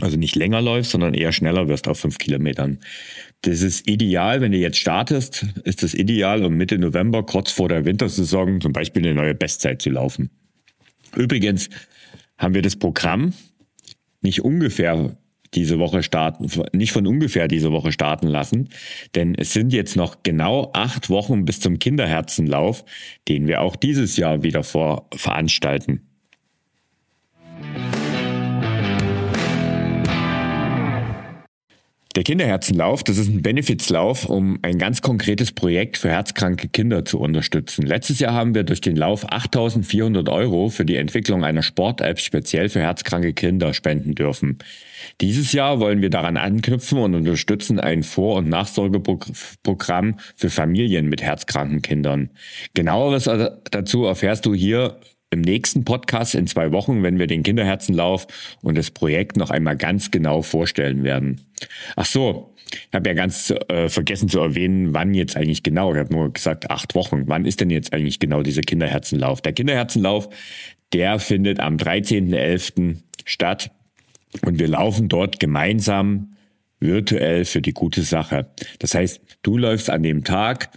also 0.00 0.16
nicht 0.16 0.36
länger 0.36 0.60
läufst, 0.60 0.92
sondern 0.92 1.14
eher 1.14 1.32
schneller 1.32 1.68
wirst 1.68 1.88
auf 1.88 1.98
fünf 1.98 2.18
Kilometern. 2.18 2.78
Das 3.42 3.60
ist 3.60 3.88
ideal, 3.88 4.40
wenn 4.40 4.52
du 4.52 4.58
jetzt 4.58 4.78
startest, 4.78 5.46
ist 5.64 5.82
das 5.82 5.94
ideal, 5.94 6.44
um 6.44 6.54
Mitte 6.54 6.78
November, 6.78 7.24
kurz 7.24 7.50
vor 7.50 7.68
der 7.68 7.84
Wintersaison, 7.84 8.60
zum 8.60 8.72
Beispiel 8.72 9.04
eine 9.04 9.14
neue 9.14 9.34
Bestzeit 9.34 9.82
zu 9.82 9.90
laufen. 9.90 10.30
Übrigens 11.16 11.70
haben 12.38 12.54
wir 12.54 12.62
das 12.62 12.76
Programm 12.76 13.32
nicht 14.20 14.42
ungefähr 14.42 15.16
diese 15.54 15.78
Woche 15.78 16.02
starten, 16.02 16.48
nicht 16.72 16.92
von 16.92 17.06
ungefähr 17.06 17.48
diese 17.48 17.72
Woche 17.72 17.92
starten 17.92 18.28
lassen, 18.28 18.68
denn 19.14 19.34
es 19.34 19.52
sind 19.52 19.72
jetzt 19.72 19.96
noch 19.96 20.22
genau 20.22 20.70
acht 20.74 21.10
Wochen 21.10 21.44
bis 21.44 21.60
zum 21.60 21.78
Kinderherzenlauf, 21.78 22.84
den 23.28 23.48
wir 23.48 23.60
auch 23.60 23.76
dieses 23.76 24.16
Jahr 24.16 24.42
wieder 24.42 24.62
vor 24.62 25.08
veranstalten. 25.14 26.09
Der 32.16 32.24
Kinderherzenlauf, 32.24 33.04
das 33.04 33.18
ist 33.18 33.28
ein 33.28 33.40
Benefizlauf, 33.40 34.28
um 34.28 34.58
ein 34.62 34.78
ganz 34.78 35.00
konkretes 35.00 35.52
Projekt 35.52 35.96
für 35.96 36.10
herzkranke 36.10 36.66
Kinder 36.66 37.04
zu 37.04 37.20
unterstützen. 37.20 37.86
Letztes 37.86 38.18
Jahr 38.18 38.34
haben 38.34 38.52
wir 38.52 38.64
durch 38.64 38.80
den 38.80 38.96
Lauf 38.96 39.30
8400 39.30 40.28
Euro 40.28 40.70
für 40.70 40.84
die 40.84 40.96
Entwicklung 40.96 41.44
einer 41.44 41.62
Sport-App 41.62 42.18
speziell 42.18 42.68
für 42.68 42.80
herzkranke 42.80 43.32
Kinder 43.32 43.74
spenden 43.74 44.16
dürfen. 44.16 44.58
Dieses 45.20 45.52
Jahr 45.52 45.78
wollen 45.78 46.02
wir 46.02 46.10
daran 46.10 46.36
anknüpfen 46.36 46.98
und 46.98 47.14
unterstützen 47.14 47.78
ein 47.78 48.02
Vor- 48.02 48.38
und 48.38 48.48
Nachsorgeprogramm 48.48 50.18
für 50.34 50.50
Familien 50.50 51.08
mit 51.08 51.22
herzkranken 51.22 51.80
Kindern. 51.80 52.30
Genaueres 52.74 53.30
dazu 53.70 54.04
erfährst 54.06 54.46
du 54.46 54.54
hier 54.54 54.98
im 55.30 55.40
nächsten 55.40 55.84
Podcast 55.84 56.34
in 56.34 56.46
zwei 56.46 56.72
Wochen, 56.72 57.02
wenn 57.02 57.18
wir 57.18 57.26
den 57.26 57.42
Kinderherzenlauf 57.42 58.26
und 58.62 58.76
das 58.76 58.90
Projekt 58.90 59.36
noch 59.36 59.50
einmal 59.50 59.76
ganz 59.76 60.10
genau 60.10 60.42
vorstellen 60.42 61.04
werden. 61.04 61.40
Ach 61.96 62.04
so, 62.06 62.54
ich 62.72 62.94
habe 62.94 63.08
ja 63.08 63.14
ganz 63.14 63.52
äh, 63.68 63.88
vergessen 63.88 64.28
zu 64.28 64.40
erwähnen, 64.40 64.92
wann 64.94 65.14
jetzt 65.14 65.36
eigentlich 65.36 65.62
genau. 65.62 65.92
Ich 65.92 65.98
habe 65.98 66.12
nur 66.12 66.32
gesagt, 66.32 66.70
acht 66.70 66.94
Wochen. 66.94 67.24
Wann 67.26 67.44
ist 67.44 67.60
denn 67.60 67.70
jetzt 67.70 67.92
eigentlich 67.92 68.18
genau 68.18 68.42
dieser 68.42 68.62
Kinderherzenlauf? 68.62 69.40
Der 69.40 69.52
Kinderherzenlauf, 69.52 70.28
der 70.92 71.18
findet 71.18 71.60
am 71.60 71.76
13.11. 71.76 72.96
statt 73.24 73.70
und 74.42 74.58
wir 74.58 74.68
laufen 74.68 75.08
dort 75.08 75.40
gemeinsam 75.40 76.32
virtuell 76.80 77.44
für 77.44 77.60
die 77.60 77.72
gute 77.72 78.02
Sache. 78.02 78.50
Das 78.78 78.94
heißt, 78.94 79.20
du 79.42 79.56
läufst 79.58 79.90
an 79.90 80.02
dem 80.02 80.24
Tag 80.24 80.70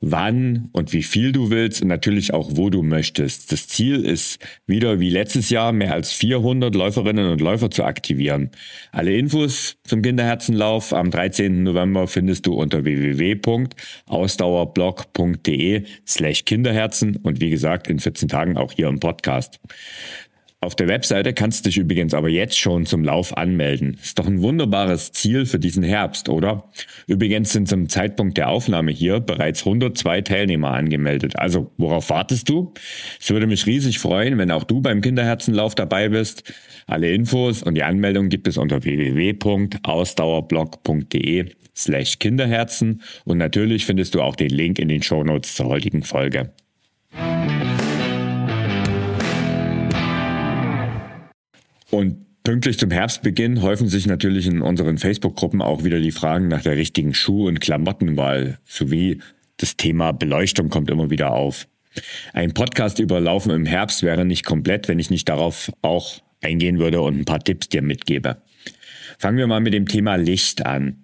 wann 0.00 0.68
und 0.72 0.92
wie 0.92 1.02
viel 1.02 1.32
du 1.32 1.48
willst 1.50 1.80
und 1.82 1.88
natürlich 1.88 2.32
auch, 2.34 2.50
wo 2.52 2.70
du 2.70 2.82
möchtest. 2.82 3.50
Das 3.50 3.66
Ziel 3.66 4.04
ist 4.04 4.38
wieder 4.66 5.00
wie 5.00 5.10
letztes 5.10 5.50
Jahr 5.50 5.72
mehr 5.72 5.94
als 5.94 6.12
400 6.12 6.72
Läuferinnen 6.74 7.30
und 7.30 7.40
Läufer 7.40 7.70
zu 7.70 7.84
aktivieren. 7.84 8.50
Alle 8.92 9.16
Infos 9.16 9.78
zum 9.84 10.02
Kinderherzenlauf 10.02 10.92
am 10.92 11.10
13. 11.10 11.62
November 11.62 12.08
findest 12.08 12.46
du 12.46 12.52
unter 12.54 12.84
www.ausdauerblog.de 12.84 15.84
slash 16.06 16.44
Kinderherzen 16.44 17.16
und 17.16 17.40
wie 17.40 17.48
gesagt 17.50 17.88
in 17.88 17.98
14 17.98 18.28
Tagen 18.28 18.58
auch 18.58 18.72
hier 18.72 18.88
im 18.88 19.00
Podcast. 19.00 19.60
Auf 20.66 20.74
der 20.74 20.88
Webseite 20.88 21.32
kannst 21.32 21.64
du 21.64 21.68
dich 21.68 21.78
übrigens 21.78 22.12
aber 22.12 22.28
jetzt 22.28 22.58
schon 22.58 22.86
zum 22.86 23.04
Lauf 23.04 23.36
anmelden. 23.36 23.98
Ist 24.02 24.18
doch 24.18 24.26
ein 24.26 24.42
wunderbares 24.42 25.12
Ziel 25.12 25.46
für 25.46 25.60
diesen 25.60 25.84
Herbst, 25.84 26.28
oder? 26.28 26.68
Übrigens 27.06 27.52
sind 27.52 27.68
zum 27.68 27.88
Zeitpunkt 27.88 28.36
der 28.36 28.48
Aufnahme 28.48 28.90
hier 28.90 29.20
bereits 29.20 29.60
102 29.60 30.22
Teilnehmer 30.22 30.72
angemeldet. 30.72 31.38
Also, 31.38 31.70
worauf 31.76 32.10
wartest 32.10 32.48
du? 32.48 32.74
Es 33.20 33.30
würde 33.30 33.46
mich 33.46 33.64
riesig 33.66 34.00
freuen, 34.00 34.38
wenn 34.38 34.50
auch 34.50 34.64
du 34.64 34.80
beim 34.80 35.02
Kinderherzenlauf 35.02 35.76
dabei 35.76 36.08
bist. 36.08 36.52
Alle 36.88 37.12
Infos 37.12 37.62
und 37.62 37.76
die 37.76 37.84
Anmeldung 37.84 38.28
gibt 38.28 38.48
es 38.48 38.56
unter 38.56 38.82
www.ausdauerblog.de 38.82 41.52
slash 41.76 42.18
Kinderherzen 42.18 43.02
und 43.24 43.38
natürlich 43.38 43.86
findest 43.86 44.16
du 44.16 44.20
auch 44.20 44.34
den 44.34 44.50
Link 44.50 44.80
in 44.80 44.88
den 44.88 45.04
Shownotes 45.04 45.54
zur 45.54 45.66
heutigen 45.66 46.02
Folge. 46.02 46.50
Und 51.90 52.42
pünktlich 52.42 52.78
zum 52.78 52.90
Herbstbeginn 52.90 53.62
häufen 53.62 53.88
sich 53.88 54.06
natürlich 54.06 54.46
in 54.46 54.62
unseren 54.62 54.98
Facebook-Gruppen 54.98 55.62
auch 55.62 55.84
wieder 55.84 56.00
die 56.00 56.12
Fragen 56.12 56.48
nach 56.48 56.62
der 56.62 56.76
richtigen 56.76 57.14
Schuh- 57.14 57.46
und 57.46 57.60
Klamottenwahl 57.60 58.58
sowie 58.64 59.20
das 59.58 59.76
Thema 59.76 60.12
Beleuchtung 60.12 60.68
kommt 60.68 60.90
immer 60.90 61.10
wieder 61.10 61.32
auf. 61.32 61.66
Ein 62.32 62.52
Podcast 62.52 62.98
über 62.98 63.20
Laufen 63.20 63.50
im 63.50 63.64
Herbst 63.64 64.02
wäre 64.02 64.24
nicht 64.24 64.44
komplett, 64.44 64.88
wenn 64.88 64.98
ich 64.98 65.10
nicht 65.10 65.28
darauf 65.28 65.72
auch 65.82 66.20
eingehen 66.42 66.78
würde 66.78 67.00
und 67.00 67.18
ein 67.18 67.24
paar 67.24 67.42
Tipps 67.42 67.68
dir 67.68 67.82
mitgebe. 67.82 68.36
Fangen 69.18 69.38
wir 69.38 69.46
mal 69.46 69.60
mit 69.60 69.72
dem 69.72 69.88
Thema 69.88 70.16
Licht 70.16 70.66
an. 70.66 70.98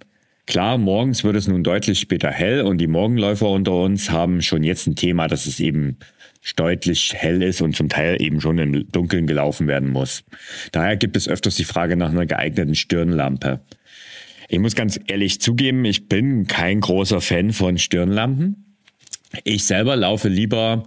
Klar, 0.47 0.77
morgens 0.77 1.25
wird 1.25 1.37
es 1.37 1.49
nun 1.49 1.62
deutlich 1.62 2.01
später 2.01 2.31
hell 2.31 2.62
und 2.62 2.79
die 2.79 2.89
Morgenläufer 2.89 3.49
unter 3.49 3.73
uns 3.73 4.11
haben 4.11 4.43
schon 4.43 4.65
jetzt 4.65 4.87
ein 4.87 4.97
Thema, 4.97 5.29
dass 5.29 5.47
es 5.47 5.61
eben 5.61 5.97
deutlich 6.56 7.14
hell 7.14 7.42
ist 7.42 7.61
und 7.62 7.76
zum 7.76 7.88
Teil 7.88 8.20
eben 8.20 8.40
schon 8.40 8.58
im 8.58 8.90
Dunkeln 8.90 9.26
gelaufen 9.26 9.68
werden 9.68 9.90
muss. 9.90 10.25
Daher 10.72 10.96
gibt 10.96 11.16
es 11.16 11.28
öfters 11.28 11.56
die 11.56 11.64
Frage 11.64 11.96
nach 11.96 12.11
einer 12.11 12.26
geeigneten 12.26 12.75
Stirnlampe. 12.75 13.61
Ich 14.49 14.58
muss 14.58 14.75
ganz 14.75 15.00
ehrlich 15.06 15.40
zugeben, 15.40 15.84
ich 15.84 16.08
bin 16.08 16.46
kein 16.46 16.80
großer 16.80 17.20
Fan 17.20 17.52
von 17.52 17.78
Stirnlampen. 17.78 18.76
Ich 19.44 19.64
selber 19.64 19.96
laufe 19.96 20.28
lieber 20.28 20.82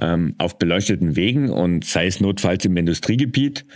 ähm, 0.00 0.34
auf 0.38 0.58
beleuchteten 0.58 1.14
Wegen 1.14 1.50
und 1.50 1.84
sei 1.84 2.06
es 2.06 2.20
notfalls 2.20 2.64
im 2.64 2.76
Industriegebiet 2.76 3.66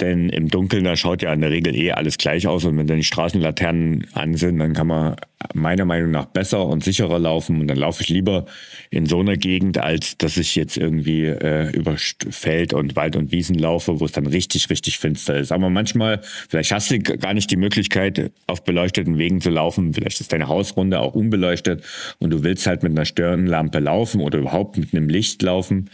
denn 0.00 0.28
im 0.28 0.48
Dunkeln, 0.48 0.84
da 0.84 0.94
schaut 0.94 1.22
ja 1.22 1.32
in 1.32 1.40
der 1.40 1.50
Regel 1.50 1.74
eh 1.74 1.90
alles 1.90 2.16
gleich 2.16 2.46
aus. 2.46 2.64
Und 2.64 2.78
wenn 2.78 2.86
dann 2.86 2.98
die 2.98 3.04
Straßenlaternen 3.04 4.06
an 4.12 4.34
sind, 4.34 4.58
dann 4.58 4.74
kann 4.74 4.86
man 4.86 5.16
meiner 5.54 5.84
Meinung 5.84 6.12
nach 6.12 6.26
besser 6.26 6.66
und 6.66 6.84
sicherer 6.84 7.18
laufen. 7.18 7.60
Und 7.60 7.66
dann 7.66 7.78
laufe 7.78 8.02
ich 8.02 8.08
lieber 8.08 8.46
in 8.90 9.06
so 9.06 9.18
einer 9.18 9.36
Gegend, 9.36 9.78
als 9.78 10.16
dass 10.18 10.36
ich 10.36 10.54
jetzt 10.54 10.76
irgendwie 10.76 11.24
äh, 11.24 11.70
über 11.72 11.96
Feld 11.98 12.72
und 12.74 12.94
Wald 12.94 13.16
und 13.16 13.32
Wiesen 13.32 13.58
laufe, 13.58 13.98
wo 13.98 14.04
es 14.04 14.12
dann 14.12 14.26
richtig, 14.26 14.70
richtig 14.70 14.98
finster 14.98 15.36
ist. 15.36 15.50
Aber 15.50 15.68
manchmal, 15.68 16.20
vielleicht 16.48 16.70
hast 16.70 16.92
du 16.92 17.00
gar 17.00 17.34
nicht 17.34 17.50
die 17.50 17.56
Möglichkeit, 17.56 18.30
auf 18.46 18.62
beleuchteten 18.62 19.18
Wegen 19.18 19.40
zu 19.40 19.50
laufen. 19.50 19.94
Vielleicht 19.94 20.20
ist 20.20 20.32
deine 20.32 20.46
Hausrunde 20.46 21.00
auch 21.00 21.14
unbeleuchtet 21.14 21.82
und 22.20 22.30
du 22.30 22.44
willst 22.44 22.68
halt 22.68 22.84
mit 22.84 22.92
einer 22.92 23.04
Stirnlampe 23.04 23.80
laufen 23.80 24.20
oder 24.20 24.38
überhaupt 24.38 24.76
mit 24.76 24.94
einem 24.94 25.08
Licht 25.08 25.42
laufen. 25.42 25.90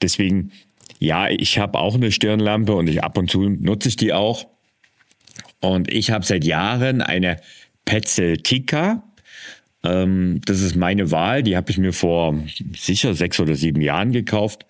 Deswegen 0.00 0.52
ja, 0.98 1.28
ich 1.28 1.58
habe 1.58 1.78
auch 1.78 1.94
eine 1.94 2.12
Stirnlampe 2.12 2.74
und 2.74 2.88
ich 2.88 3.02
ab 3.02 3.18
und 3.18 3.30
zu 3.30 3.48
nutze 3.48 3.88
ich 3.88 3.96
die 3.96 4.12
auch. 4.12 4.46
Und 5.60 5.92
ich 5.92 6.10
habe 6.10 6.24
seit 6.24 6.44
Jahren 6.44 7.02
eine 7.02 7.38
Petzl 7.84 8.36
Tika. 8.38 9.02
Ähm, 9.84 10.40
das 10.44 10.60
ist 10.60 10.76
meine 10.76 11.10
Wahl. 11.10 11.42
Die 11.42 11.56
habe 11.56 11.70
ich 11.70 11.78
mir 11.78 11.92
vor 11.92 12.38
sicher 12.76 13.14
sechs 13.14 13.40
oder 13.40 13.54
sieben 13.54 13.80
Jahren 13.80 14.12
gekauft. 14.12 14.66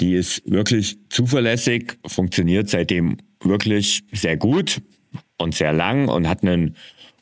Die 0.00 0.14
ist 0.14 0.42
wirklich 0.50 0.98
zuverlässig, 1.10 1.98
funktioniert 2.06 2.68
seitdem 2.70 3.18
wirklich 3.42 4.02
sehr 4.12 4.36
gut 4.36 4.80
und 5.36 5.54
sehr 5.54 5.72
lang 5.72 6.08
und 6.08 6.28
hat 6.28 6.42
einen 6.42 6.76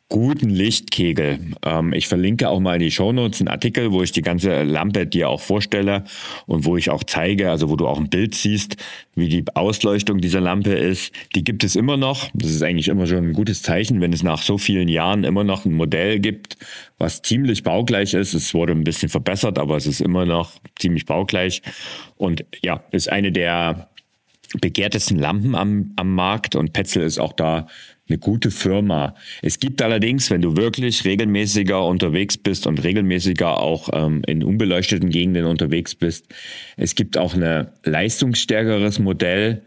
guten 0.08 0.48
Lichtkegel. 0.48 1.38
Ähm, 1.64 1.92
ich 1.92 2.08
verlinke 2.08 2.48
auch 2.48 2.60
mal 2.60 2.74
in 2.74 2.80
die 2.80 2.90
Shownotes 2.90 3.40
einen 3.40 3.48
Artikel, 3.48 3.92
wo 3.92 4.02
ich 4.02 4.12
die 4.12 4.22
ganze 4.22 4.62
Lampe 4.62 5.06
dir 5.06 5.28
auch 5.28 5.40
vorstelle 5.40 6.04
und 6.46 6.64
wo 6.64 6.76
ich 6.78 6.88
auch 6.88 7.04
zeige, 7.04 7.50
also 7.50 7.68
wo 7.68 7.76
du 7.76 7.86
auch 7.86 7.98
ein 7.98 8.08
Bild 8.08 8.34
siehst, 8.34 8.76
wie 9.14 9.28
die 9.28 9.44
Ausleuchtung 9.54 10.20
dieser 10.20 10.40
Lampe 10.40 10.72
ist. 10.72 11.12
Die 11.34 11.44
gibt 11.44 11.62
es 11.62 11.76
immer 11.76 11.98
noch. 11.98 12.30
Das 12.32 12.50
ist 12.50 12.62
eigentlich 12.62 12.88
immer 12.88 13.06
schon 13.06 13.18
ein 13.18 13.32
gutes 13.34 13.62
Zeichen, 13.62 14.00
wenn 14.00 14.12
es 14.12 14.22
nach 14.22 14.42
so 14.42 14.56
vielen 14.56 14.88
Jahren 14.88 15.24
immer 15.24 15.44
noch 15.44 15.66
ein 15.66 15.74
Modell 15.74 16.20
gibt, 16.20 16.56
was 16.96 17.20
ziemlich 17.20 17.62
baugleich 17.62 18.14
ist. 18.14 18.32
Es 18.32 18.54
wurde 18.54 18.72
ein 18.72 18.84
bisschen 18.84 19.10
verbessert, 19.10 19.58
aber 19.58 19.76
es 19.76 19.86
ist 19.86 20.00
immer 20.00 20.24
noch 20.24 20.52
ziemlich 20.78 21.04
baugleich. 21.04 21.60
Und 22.16 22.46
ja, 22.62 22.82
ist 22.92 23.12
eine 23.12 23.30
der 23.30 23.90
begehrtesten 24.58 25.18
Lampen 25.18 25.54
am, 25.54 25.92
am 25.96 26.14
Markt 26.14 26.56
und 26.56 26.72
Petzl 26.72 27.00
ist 27.00 27.18
auch 27.18 27.34
da 27.34 27.66
eine 28.08 28.18
gute 28.18 28.50
Firma. 28.50 29.14
Es 29.42 29.58
gibt 29.58 29.82
allerdings, 29.82 30.30
wenn 30.30 30.42
du 30.42 30.56
wirklich 30.56 31.04
regelmäßiger 31.04 31.84
unterwegs 31.84 32.36
bist 32.36 32.66
und 32.66 32.82
regelmäßiger 32.82 33.60
auch 33.60 33.90
ähm, 33.92 34.22
in 34.26 34.42
unbeleuchteten 34.42 35.10
Gegenden 35.10 35.44
unterwegs 35.44 35.94
bist, 35.94 36.26
es 36.76 36.94
gibt 36.94 37.18
auch 37.18 37.34
ein 37.34 37.68
leistungsstärkeres 37.84 38.98
Modell 38.98 39.62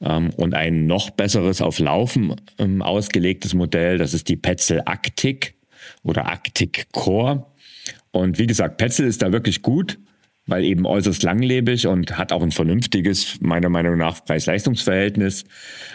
ähm, 0.00 0.30
und 0.36 0.54
ein 0.54 0.86
noch 0.86 1.10
besseres 1.10 1.60
auf 1.60 1.78
Laufen 1.78 2.36
ähm, 2.58 2.82
ausgelegtes 2.82 3.54
Modell. 3.54 3.98
Das 3.98 4.14
ist 4.14 4.28
die 4.28 4.36
Petzl 4.36 4.82
Actic 4.86 5.54
oder 6.02 6.30
Actic 6.30 6.86
Core. 6.92 7.46
Und 8.12 8.38
wie 8.38 8.46
gesagt, 8.46 8.76
Petzl 8.78 9.04
ist 9.04 9.22
da 9.22 9.32
wirklich 9.32 9.62
gut 9.62 9.98
weil 10.46 10.64
eben 10.64 10.84
äußerst 10.84 11.22
langlebig 11.22 11.86
und 11.86 12.18
hat 12.18 12.32
auch 12.32 12.42
ein 12.42 12.50
vernünftiges, 12.50 13.40
meiner 13.40 13.68
Meinung 13.68 13.96
nach, 13.96 14.24
Preis-Leistungs-Verhältnis. 14.24 15.44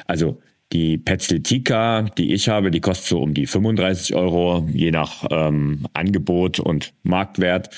Also 0.06 0.42
die 0.75 0.98
Petzl-Tika, 0.98 2.01
die 2.17 2.34
ich 2.34 2.50
habe, 2.50 2.70
die 2.70 2.82
kostet 2.82 3.08
so 3.08 3.22
um 3.22 3.34
die 3.34 3.48
35 3.48 4.13
Euro, 4.13 4.67
je 4.74 4.91
nach 4.91 5.25
ähm, 5.32 5.88
Angebot 5.94 6.60
und 6.60 6.94
Marktwert. 7.03 7.70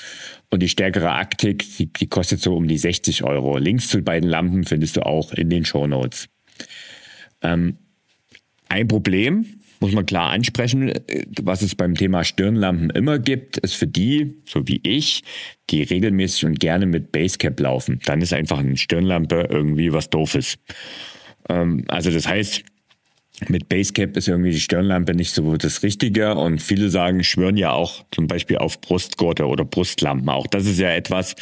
Und 0.50 0.64
die 0.64 0.68
stärkere 0.68 1.12
Aktik, 1.12 1.64
die, 1.76 1.92
die 1.92 2.08
kostet 2.08 2.40
so 2.40 2.56
um 2.56 2.66
die 2.66 2.76
60 2.76 3.22
Euro. 3.22 3.56
Links 3.58 3.86
zu 3.86 4.02
beiden 4.02 4.28
Lampen 4.28 4.64
findest 4.64 4.96
du 4.96 5.06
auch 5.06 5.32
in 5.32 5.48
den 5.48 5.64
Show 5.64 5.86
Notes. 5.86 6.28
Ähm, 7.40 7.76
ein 8.68 8.88
Problem, 8.88 9.46
muss 9.78 9.92
man 9.92 10.04
klar 10.04 10.32
ansprechen, 10.32 10.92
was 11.40 11.62
es 11.62 11.76
beim 11.76 11.94
Thema 11.94 12.24
Stirnlampen 12.24 12.90
immer 12.90 13.20
gibt, 13.20 13.58
ist 13.58 13.74
für 13.74 13.86
die, 13.86 14.42
so 14.44 14.66
wie 14.66 14.80
ich, 14.82 15.22
die 15.70 15.84
regelmäßig 15.84 16.46
und 16.46 16.58
gerne 16.58 16.86
mit 16.86 17.12
Basecap 17.12 17.60
laufen. 17.60 18.00
Dann 18.06 18.22
ist 18.22 18.32
einfach 18.32 18.58
eine 18.58 18.76
Stirnlampe 18.76 19.46
irgendwie 19.48 19.92
was 19.92 20.10
Doofes. 20.10 20.58
Ähm, 21.48 21.84
also 21.86 22.10
das 22.10 22.26
heißt, 22.26 22.64
mit 23.46 23.68
Basecap 23.68 24.16
ist 24.16 24.28
irgendwie 24.28 24.50
die 24.50 24.60
Stirnlampe 24.60 25.14
nicht 25.14 25.32
so 25.32 25.56
das 25.56 25.82
Richtige 25.82 26.34
und 26.34 26.60
viele 26.60 26.90
sagen, 26.90 27.22
schwören 27.22 27.56
ja 27.56 27.72
auch 27.72 28.04
zum 28.10 28.26
Beispiel 28.26 28.58
auf 28.58 28.80
Brustgurte 28.80 29.46
oder 29.46 29.64
Brustlampen. 29.64 30.28
Auch 30.28 30.46
das 30.46 30.66
ist 30.66 30.78
ja 30.78 30.90
etwas, 30.90 31.36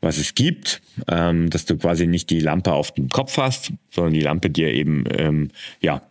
was 0.00 0.18
es 0.18 0.34
gibt, 0.34 0.82
ähm, 1.08 1.50
dass 1.50 1.64
du 1.64 1.76
quasi 1.76 2.06
nicht 2.06 2.30
die 2.30 2.40
Lampe 2.40 2.72
auf 2.72 2.92
dem 2.92 3.08
Kopf 3.08 3.36
hast, 3.38 3.72
sondern 3.90 4.14
die 4.14 4.20
Lampe 4.20 4.50
dir 4.50 4.72
eben 4.72 5.04
ähm, 5.16 5.50
ja 5.80 6.02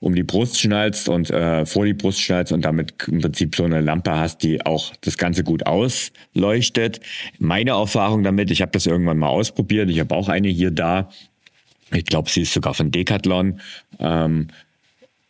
um 0.00 0.14
die 0.14 0.22
Brust 0.22 0.60
schnallst 0.60 1.08
und 1.08 1.30
äh, 1.30 1.64
vor 1.64 1.86
die 1.86 1.94
Brust 1.94 2.20
schnallst 2.20 2.52
und 2.52 2.62
damit 2.62 2.94
im 3.08 3.20
Prinzip 3.20 3.56
so 3.56 3.64
eine 3.64 3.80
Lampe 3.80 4.10
hast, 4.10 4.42
die 4.42 4.64
auch 4.64 4.92
das 5.00 5.16
Ganze 5.16 5.44
gut 5.44 5.66
ausleuchtet. 5.66 7.00
Meine 7.38 7.70
Erfahrung 7.70 8.22
damit, 8.22 8.50
ich 8.50 8.60
habe 8.60 8.72
das 8.72 8.84
irgendwann 8.84 9.16
mal 9.16 9.28
ausprobiert, 9.28 9.88
ich 9.88 10.00
habe 10.00 10.14
auch 10.14 10.28
eine 10.28 10.48
hier 10.48 10.70
da. 10.70 11.08
Ich 11.90 12.04
glaube, 12.04 12.28
sie 12.28 12.42
ist 12.42 12.52
sogar 12.52 12.74
von 12.74 12.90
Decathlon. 12.90 13.60
Ähm, 13.98 14.48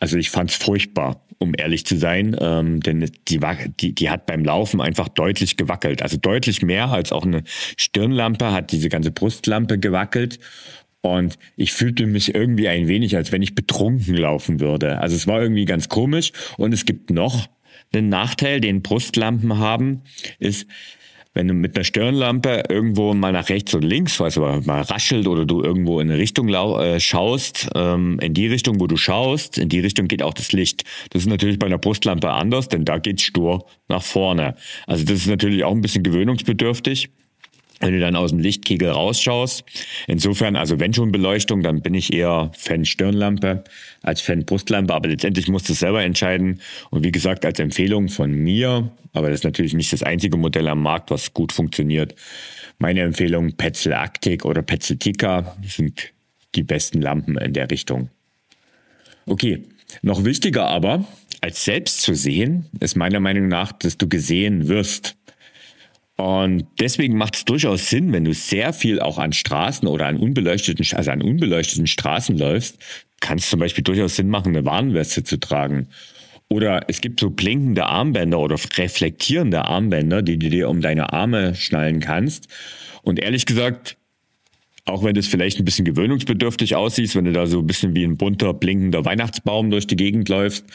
also 0.00 0.16
ich 0.16 0.30
fand 0.30 0.50
es 0.50 0.56
furchtbar, 0.56 1.24
um 1.38 1.52
ehrlich 1.56 1.86
zu 1.86 1.96
sein, 1.96 2.36
ähm, 2.40 2.80
denn 2.80 3.10
die, 3.28 3.40
die, 3.80 3.94
die 3.94 4.10
hat 4.10 4.26
beim 4.26 4.44
Laufen 4.44 4.80
einfach 4.80 5.08
deutlich 5.08 5.56
gewackelt. 5.56 6.02
Also 6.02 6.16
deutlich 6.16 6.62
mehr 6.62 6.88
als 6.88 7.12
auch 7.12 7.24
eine 7.24 7.42
Stirnlampe 7.76 8.52
hat 8.52 8.72
diese 8.72 8.88
ganze 8.88 9.10
Brustlampe 9.10 9.78
gewackelt. 9.78 10.38
Und 11.00 11.38
ich 11.56 11.72
fühlte 11.72 12.06
mich 12.06 12.34
irgendwie 12.34 12.68
ein 12.68 12.88
wenig, 12.88 13.14
als 13.16 13.30
wenn 13.30 13.42
ich 13.42 13.54
betrunken 13.54 14.16
laufen 14.16 14.60
würde. 14.60 15.00
Also 15.00 15.16
es 15.16 15.26
war 15.26 15.42
irgendwie 15.42 15.66
ganz 15.66 15.90
komisch. 15.90 16.32
Und 16.56 16.72
es 16.72 16.86
gibt 16.86 17.10
noch 17.10 17.46
einen 17.92 18.08
Nachteil, 18.08 18.60
den 18.60 18.82
Brustlampen 18.82 19.58
haben, 19.58 20.02
ist, 20.38 20.66
wenn 21.34 21.48
du 21.48 21.54
mit 21.54 21.76
einer 21.76 21.84
Stirnlampe 21.84 22.62
irgendwo 22.68 23.12
mal 23.12 23.32
nach 23.32 23.48
rechts 23.48 23.74
oder 23.74 23.86
links, 23.86 24.18
weißt 24.20 24.36
du, 24.36 24.40
mal 24.40 24.82
raschelt 24.82 25.26
oder 25.26 25.44
du 25.44 25.62
irgendwo 25.62 26.00
in 26.00 26.08
eine 26.08 26.18
Richtung 26.18 26.48
äh, 26.48 27.00
schaust, 27.00 27.68
ähm, 27.74 28.18
in 28.20 28.34
die 28.34 28.46
Richtung, 28.46 28.80
wo 28.80 28.86
du 28.86 28.96
schaust, 28.96 29.58
in 29.58 29.68
die 29.68 29.80
Richtung 29.80 30.06
geht 30.08 30.22
auch 30.22 30.34
das 30.34 30.52
Licht. 30.52 30.84
Das 31.10 31.22
ist 31.22 31.28
natürlich 31.28 31.58
bei 31.58 31.66
einer 31.66 31.78
Brustlampe 31.78 32.30
anders, 32.30 32.68
denn 32.68 32.84
da 32.84 32.98
geht's 32.98 33.22
stur 33.22 33.66
nach 33.88 34.02
vorne. 34.02 34.54
Also 34.86 35.04
das 35.04 35.18
ist 35.18 35.26
natürlich 35.26 35.64
auch 35.64 35.72
ein 35.72 35.80
bisschen 35.80 36.04
gewöhnungsbedürftig 36.04 37.10
wenn 37.80 37.92
du 37.92 38.00
dann 38.00 38.16
aus 38.16 38.30
dem 38.30 38.38
Lichtkegel 38.38 38.90
rausschaust. 38.90 39.64
Insofern, 40.06 40.56
also 40.56 40.80
wenn 40.80 40.94
schon 40.94 41.12
Beleuchtung, 41.12 41.62
dann 41.62 41.82
bin 41.82 41.94
ich 41.94 42.12
eher 42.12 42.50
Fan 42.56 42.84
Stirnlampe 42.84 43.64
als 44.02 44.20
Fan 44.20 44.44
Brustlampe, 44.44 44.94
aber 44.94 45.08
letztendlich 45.08 45.48
musst 45.48 45.68
du 45.68 45.72
es 45.72 45.80
selber 45.80 46.02
entscheiden. 46.02 46.60
Und 46.90 47.04
wie 47.04 47.12
gesagt, 47.12 47.44
als 47.44 47.58
Empfehlung 47.58 48.08
von 48.08 48.32
mir, 48.32 48.90
aber 49.12 49.28
das 49.30 49.40
ist 49.40 49.44
natürlich 49.44 49.74
nicht 49.74 49.92
das 49.92 50.02
einzige 50.02 50.36
Modell 50.36 50.68
am 50.68 50.82
Markt, 50.82 51.10
was 51.10 51.34
gut 51.34 51.52
funktioniert. 51.52 52.14
Meine 52.78 53.02
Empfehlung 53.02 53.52
Petzl 53.52 53.92
Arctic 53.92 54.44
oder 54.44 54.62
Petzl 54.62 54.96
Tika 54.96 55.56
sind 55.66 56.12
die 56.54 56.62
besten 56.62 57.00
Lampen 57.00 57.36
in 57.38 57.52
der 57.52 57.70
Richtung. 57.70 58.10
Okay, 59.26 59.62
noch 60.02 60.24
wichtiger 60.24 60.66
aber, 60.66 61.04
als 61.40 61.64
selbst 61.64 62.02
zu 62.02 62.14
sehen, 62.14 62.66
ist 62.80 62.96
meiner 62.96 63.20
Meinung 63.20 63.48
nach, 63.48 63.72
dass 63.72 63.98
du 63.98 64.08
gesehen 64.08 64.68
wirst. 64.68 65.16
Und 66.16 66.66
deswegen 66.78 67.16
macht 67.16 67.36
es 67.36 67.44
durchaus 67.44 67.90
Sinn, 67.90 68.12
wenn 68.12 68.24
du 68.24 68.32
sehr 68.32 68.72
viel 68.72 69.00
auch 69.00 69.18
an 69.18 69.32
Straßen 69.32 69.88
oder 69.88 70.06
an 70.06 70.16
unbeleuchteten, 70.16 70.86
also 70.96 71.10
an 71.10 71.22
unbeleuchteten 71.22 71.88
Straßen 71.88 72.38
läufst, 72.38 72.78
kann 73.20 73.38
es 73.38 73.50
zum 73.50 73.58
Beispiel 73.58 73.82
durchaus 73.82 74.16
Sinn 74.16 74.28
machen, 74.28 74.56
eine 74.56 74.64
Warnweste 74.64 75.24
zu 75.24 75.40
tragen. 75.40 75.88
Oder 76.48 76.82
es 76.88 77.00
gibt 77.00 77.18
so 77.18 77.30
blinkende 77.30 77.86
Armbänder 77.86 78.38
oder 78.38 78.56
reflektierende 78.76 79.64
Armbänder, 79.64 80.22
die 80.22 80.38
du 80.38 80.50
dir 80.50 80.68
um 80.68 80.80
deine 80.80 81.12
Arme 81.12 81.54
schnallen 81.54 82.00
kannst. 82.00 82.48
Und 83.02 83.18
ehrlich 83.18 83.46
gesagt, 83.46 83.96
auch 84.84 85.02
wenn 85.02 85.14
das 85.14 85.26
vielleicht 85.26 85.58
ein 85.58 85.64
bisschen 85.64 85.86
gewöhnungsbedürftig 85.86 86.76
aussieht, 86.76 87.16
wenn 87.16 87.24
du 87.24 87.32
da 87.32 87.46
so 87.46 87.60
ein 87.60 87.66
bisschen 87.66 87.96
wie 87.96 88.04
ein 88.04 88.18
bunter, 88.18 88.52
blinkender 88.52 89.04
Weihnachtsbaum 89.04 89.70
durch 89.70 89.86
die 89.86 89.96
Gegend 89.96 90.28
läufst, 90.28 90.66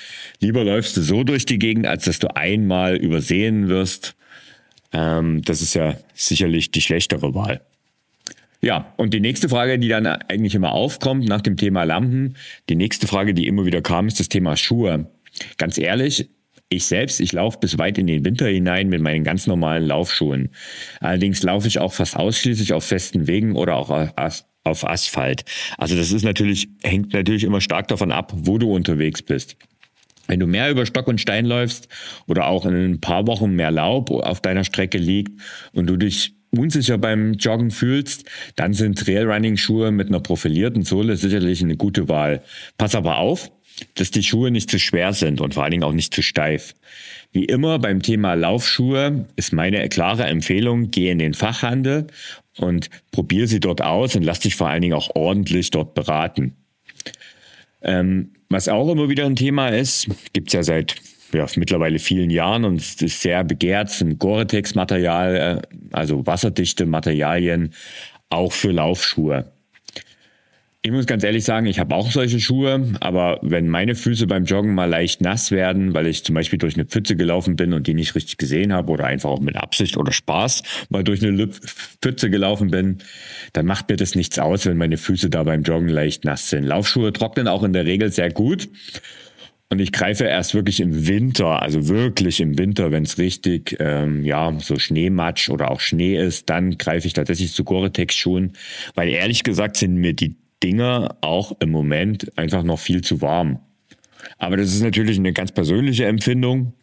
lieber 0.42 0.64
läufst 0.64 0.98
du 0.98 1.02
so 1.02 1.24
durch 1.24 1.46
die 1.46 1.60
Gegend, 1.60 1.86
als 1.86 2.06
dass 2.06 2.20
du 2.20 2.36
einmal 2.36 2.98
übersehen 2.98 3.70
wirst 3.70 4.16
ähm, 4.92 5.42
das 5.44 5.62
ist 5.62 5.74
ja 5.74 5.98
sicherlich 6.14 6.72
die 6.72 6.82
schlechtere 6.82 7.34
Wahl. 7.34 7.62
Ja, 8.62 8.94
und 8.98 9.14
die 9.14 9.22
nächste 9.22 9.48
Frage, 9.48 9.80
die 9.80 9.88
dann 9.88 10.06
eigentlich 10.06 10.54
immer 10.54 10.74
aufkommt 10.74 11.26
nach 11.28 11.42
dem 11.42 11.56
Thema 11.56 11.84
Lampen, 11.84 12.36
die 12.68 12.76
nächste 12.76 13.08
Frage, 13.08 13.34
die 13.34 13.48
immer 13.48 13.66
wieder 13.66 13.82
kam, 13.82 14.08
ist 14.08 14.20
das 14.20 14.28
Thema 14.28 14.58
Schuhe. 14.58 15.10
Ganz 15.58 15.78
ehrlich, 15.78 16.30
ich 16.68 16.86
selbst, 16.86 17.20
ich 17.20 17.32
laufe 17.32 17.58
bis 17.60 17.78
weit 17.78 17.98
in 17.98 18.08
den 18.08 18.26
Winter 18.26 18.48
hinein 18.48 18.90
mit 18.90 19.02
meinen 19.02 19.24
ganz 19.24 19.48
normalen 19.48 19.88
Laufschuhen. 19.88 20.50
Allerdings 21.00 21.42
laufe 21.42 21.68
ich 21.68 21.80
auch 21.80 21.94
fast 21.94 22.16
ausschließlich 22.16 22.74
auf 22.74 22.84
festen 22.84 23.28
Wegen 23.28 23.56
oder 23.56 23.76
auch 23.76 23.90
auf 24.64 24.88
Asphalt. 24.88 25.46
Also 25.78 25.96
das 25.96 26.12
ist 26.12 26.24
natürlich, 26.24 26.68
hängt 26.84 27.14
natürlich 27.14 27.46
immer 27.46 27.62
stark 27.62 27.88
davon 27.88 28.12
ab, 28.12 28.34
wo 28.36 28.58
du 28.58 28.72
unterwegs 28.72 29.22
bist. 29.22 29.56
Wenn 30.30 30.40
du 30.40 30.46
mehr 30.46 30.70
über 30.70 30.86
Stock 30.86 31.08
und 31.08 31.20
Stein 31.20 31.46
läufst 31.46 31.90
oder 32.28 32.48
auch 32.48 32.66
in 32.66 32.76
ein 32.76 33.02
paar 33.02 33.26
Wochen 33.26 33.56
mehr 33.56 33.72
Laub 33.72 34.12
auf 34.12 34.42
deiner 34.42 34.64
Strecke 34.64 35.00
liegt 35.00 35.42
und 35.74 35.88
du 35.88 35.98
dich 35.98 36.36
unsicher 36.52 37.00
beim 37.00 37.34
Joggen 37.34 37.72
fühlst, 37.72 38.30
dann 38.56 38.74
sind 38.74 39.00
Trailrunning-Schuhe 39.00 39.92
mit 39.92 40.08
einer 40.08 40.20
profilierten 40.20 40.84
Sohle 40.84 41.18
sicherlich 41.18 41.64
eine 41.64 41.78
gute 41.78 42.10
Wahl. 42.10 42.44
Pass 42.78 42.94
aber 42.94 43.18
auf, 43.18 43.52
dass 43.96 44.12
die 44.12 44.22
Schuhe 44.22 44.52
nicht 44.52 44.70
zu 44.70 44.78
schwer 44.78 45.14
sind 45.14 45.42
und 45.42 45.56
vor 45.56 45.64
allen 45.64 45.72
Dingen 45.72 45.84
auch 45.84 45.94
nicht 45.94 46.14
zu 46.14 46.22
steif. 46.22 46.76
Wie 47.32 47.46
immer 47.46 47.80
beim 47.80 48.04
Thema 48.04 48.36
Laufschuhe 48.36 49.26
ist 49.36 49.52
meine 49.52 49.90
klare 49.90 50.26
Empfehlung, 50.26 50.92
geh 50.92 51.10
in 51.10 51.18
den 51.18 51.34
Fachhandel 51.34 52.06
und 52.58 52.92
probier 53.12 53.48
sie 53.48 53.60
dort 53.60 53.82
aus 53.82 54.16
und 54.16 54.22
lass 54.22 54.42
dich 54.42 54.56
vor 54.56 54.70
allen 54.70 54.84
Dingen 54.84 54.94
auch 54.94 55.16
ordentlich 55.16 55.72
dort 55.72 55.96
beraten. 55.96 56.56
Ähm, 57.82 58.34
was 58.50 58.68
auch 58.68 58.92
immer 58.92 59.10
wieder 59.10 59.26
ein 59.26 59.36
Thema 59.36 59.70
ist, 59.70 60.08
gibt's 60.34 60.54
ja 60.54 60.64
seit 60.64 60.96
ja, 61.34 61.46
mittlerweile 61.56 62.00
vielen 62.00 62.30
Jahren 62.30 62.66
und 62.66 62.82
es 62.82 63.02
ist 63.02 63.22
sehr 63.22 63.44
begehrt, 63.44 63.92
sind 63.92 64.18
Gore-Tex-Material, 64.18 65.36
äh, 65.36 65.62
also 65.92 66.26
wasserdichte 66.26 66.86
Materialien, 66.86 67.74
auch 68.30 68.52
für 68.52 68.72
Laufschuhe. 68.72 69.52
Ich 70.82 70.92
muss 70.92 71.08
ganz 71.08 71.26
ehrlich 71.26 71.44
sagen, 71.44 71.66
ich 71.66 71.78
habe 71.78 71.94
auch 71.94 72.10
solche 72.10 72.40
Schuhe, 72.40 72.94
aber 73.02 73.40
wenn 73.42 73.68
meine 73.68 73.96
Füße 73.96 74.28
beim 74.28 74.46
Joggen 74.46 74.74
mal 74.74 74.86
leicht 74.86 75.20
nass 75.20 75.52
werden, 75.52 75.94
weil 75.94 76.08
ich 76.08 76.24
zum 76.24 76.36
Beispiel 76.36 76.58
durch 76.58 76.76
eine 76.76 76.86
Pfütze 76.86 77.18
gelaufen 77.18 77.58
bin 77.58 77.74
und 77.74 77.86
die 77.86 77.94
nicht 77.94 78.16
richtig 78.16 78.38
gesehen 78.38 78.72
habe 78.72 78.90
oder 78.94 79.04
einfach 79.04 79.30
auch 79.30 79.42
mit 79.42 79.58
Absicht 79.58 79.98
oder 79.98 80.14
Spaß 80.14 80.64
mal 80.88 81.04
durch 81.04 81.22
eine 81.22 81.50
Pfütze 81.50 82.30
gelaufen 82.30 82.72
bin, 82.72 83.00
dann 83.52 83.66
macht 83.66 83.90
mir 83.90 83.98
das 83.98 84.16
nichts 84.16 84.40
aus, 84.40 84.66
wenn 84.66 84.78
meine 84.78 84.96
Füße 84.96 85.30
da 85.30 85.44
beim 85.44 85.64
Joggen 85.64 85.90
leicht 85.90 86.24
nass 86.24 86.50
sind. 86.50 86.64
Laufschuhe 86.64 87.12
trocknen 87.12 87.50
auch 87.50 87.64
in 87.64 87.74
der 87.74 87.84
Regel 87.84 88.10
sehr 88.14 88.32
gut. 88.32 88.70
Und 89.68 89.80
ich 89.82 89.92
greife 89.92 90.24
erst 90.24 90.56
wirklich 90.56 90.80
im 90.80 91.08
Winter, 91.08 91.62
also 91.62 91.90
wirklich 91.90 92.40
im 92.40 92.58
Winter, 92.58 92.92
wenn 92.92 93.04
es 93.04 93.18
richtig, 93.18 93.76
ähm, 93.82 94.24
ja, 94.24 94.58
so 94.60 94.80
Schneematsch 94.80 95.50
oder 95.50 95.72
auch 95.72 95.82
Schnee 95.82 96.18
ist, 96.18 96.50
dann 96.50 96.78
greife 96.78 97.06
ich 97.06 97.14
tatsächlich 97.14 97.54
zu 97.54 97.66
Gore-Tex-Schuhen, 97.66 98.54
weil 98.96 99.10
ehrlich 99.10 99.44
gesagt 99.44 99.76
sind 99.76 99.98
mir 99.98 100.14
die 100.14 100.38
Dinge 100.64 101.16
auch 101.22 101.56
im 101.60 101.72
Moment 101.72 102.38
einfach 102.38 102.64
noch 102.64 102.80
viel 102.80 103.02
zu 103.02 103.22
warm. 103.22 103.60
Aber 104.38 104.58
das 104.58 104.74
ist 104.74 104.82
natürlich 104.82 105.18
eine 105.18 105.34
ganz 105.34 105.52
persönliche 105.52 106.06
Empfindung. 106.06 106.74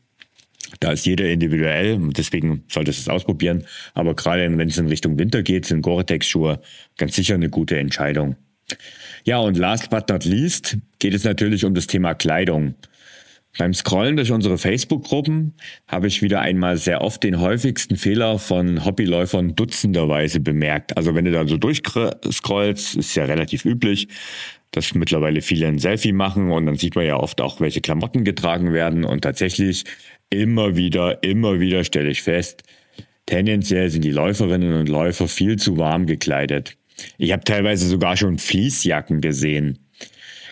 Da 0.80 0.92
ist 0.92 1.06
jeder 1.06 1.28
individuell 1.28 1.94
und 1.94 2.18
deswegen 2.18 2.64
solltest 2.68 2.98
du 2.98 3.02
es 3.02 3.08
ausprobieren. 3.08 3.64
Aber 3.94 4.14
gerade 4.14 4.56
wenn 4.56 4.68
es 4.68 4.78
in 4.78 4.88
Richtung 4.88 5.18
Winter 5.18 5.42
geht, 5.42 5.66
sind 5.66 5.82
Gore-Tex-Schuhe 5.82 6.60
ganz 6.96 7.14
sicher 7.14 7.34
eine 7.34 7.50
gute 7.50 7.78
Entscheidung. 7.78 8.36
Ja, 9.24 9.38
und 9.38 9.56
last 9.56 9.90
but 9.90 10.08
not 10.08 10.24
least 10.24 10.78
geht 10.98 11.14
es 11.14 11.24
natürlich 11.24 11.64
um 11.64 11.74
das 11.74 11.86
Thema 11.86 12.14
Kleidung. 12.14 12.74
Beim 13.58 13.72
Scrollen 13.72 14.16
durch 14.16 14.32
unsere 14.32 14.58
Facebook-Gruppen 14.58 15.54
habe 15.88 16.08
ich 16.08 16.20
wieder 16.20 16.40
einmal 16.40 16.76
sehr 16.76 17.00
oft 17.00 17.22
den 17.22 17.40
häufigsten 17.40 17.96
Fehler 17.96 18.38
von 18.38 18.84
Hobbyläufern 18.84 19.54
dutzenderweise 19.54 20.40
bemerkt. 20.40 20.96
Also 20.96 21.14
wenn 21.14 21.24
du 21.24 21.32
da 21.32 21.46
so 21.46 21.56
durchscrollst, 21.56 22.96
ist 22.96 23.14
ja 23.14 23.24
relativ 23.24 23.64
üblich, 23.64 24.08
dass 24.72 24.94
mittlerweile 24.94 25.40
viele 25.40 25.68
ein 25.68 25.78
Selfie 25.78 26.12
machen 26.12 26.50
und 26.50 26.66
dann 26.66 26.76
sieht 26.76 26.96
man 26.96 27.06
ja 27.06 27.16
oft 27.16 27.40
auch, 27.40 27.60
welche 27.60 27.80
Klamotten 27.80 28.24
getragen 28.24 28.74
werden 28.74 29.04
und 29.04 29.22
tatsächlich 29.22 29.84
immer 30.28 30.76
wieder, 30.76 31.22
immer 31.22 31.58
wieder 31.58 31.82
stelle 31.84 32.10
ich 32.10 32.22
fest, 32.22 32.62
tendenziell 33.24 33.88
sind 33.88 34.04
die 34.04 34.10
Läuferinnen 34.10 34.74
und 34.74 34.88
Läufer 34.88 35.28
viel 35.28 35.56
zu 35.56 35.78
warm 35.78 36.06
gekleidet. 36.06 36.76
Ich 37.16 37.32
habe 37.32 37.44
teilweise 37.44 37.88
sogar 37.88 38.16
schon 38.16 38.38
Fließjacken 38.38 39.20
gesehen. 39.20 39.78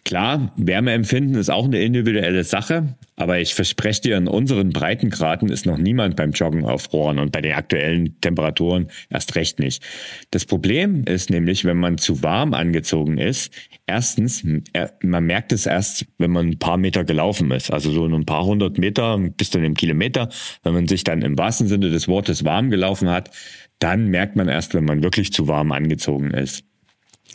Klar, 0.05 0.53
Wärmeempfinden 0.57 1.35
ist 1.37 1.49
auch 1.49 1.65
eine 1.65 1.81
individuelle 1.81 2.45
Sache, 2.45 2.95
aber 3.17 3.41
ich 3.41 3.55
verspreche 3.55 4.03
dir, 4.03 4.19
in 4.19 4.29
unseren 4.29 4.69
Breitengraden 4.69 5.49
ist 5.49 5.65
noch 5.65 5.79
niemand 5.79 6.17
beim 6.17 6.33
Joggen 6.33 6.67
aufrohren 6.67 7.19
und 7.19 7.33
bei 7.33 7.41
den 7.41 7.55
aktuellen 7.55 8.21
Temperaturen 8.21 8.89
erst 9.09 9.35
recht 9.35 9.61
nicht. 9.61 9.83
Das 10.31 10.45
Problem 10.45 11.05
ist 11.07 11.31
nämlich, 11.31 11.65
wenn 11.65 11.79
man 11.79 11.97
zu 11.97 12.23
warm 12.23 12.53
angezogen 12.53 13.17
ist, 13.17 13.51
erstens, 13.87 14.45
man 15.03 15.25
merkt 15.25 15.53
es 15.53 15.65
erst, 15.65 16.05
wenn 16.19 16.33
man 16.33 16.49
ein 16.49 16.59
paar 16.59 16.77
Meter 16.77 17.05
gelaufen 17.05 17.51
ist, 17.51 17.73
also 17.73 17.91
so 17.91 18.05
ein 18.05 18.27
paar 18.27 18.45
hundert 18.45 18.77
Meter 18.77 19.19
bis 19.19 19.49
zu 19.49 19.59
einem 19.59 19.73
Kilometer, 19.73 20.29
wenn 20.65 20.75
man 20.75 20.87
sich 20.87 21.05
dann 21.05 21.23
im 21.23 21.39
wahrsten 21.39 21.67
Sinne 21.67 21.89
des 21.89 22.09
Wortes 22.09 22.45
warm 22.45 22.69
gelaufen 22.69 23.09
hat, 23.09 23.31
dann 23.79 24.09
merkt 24.09 24.37
man 24.37 24.49
erst, 24.49 24.75
wenn 24.75 24.85
man 24.85 25.03
wirklich 25.03 25.33
zu 25.33 25.49
warm 25.49 25.73
angezogen 25.73 26.33
ist. 26.33 26.63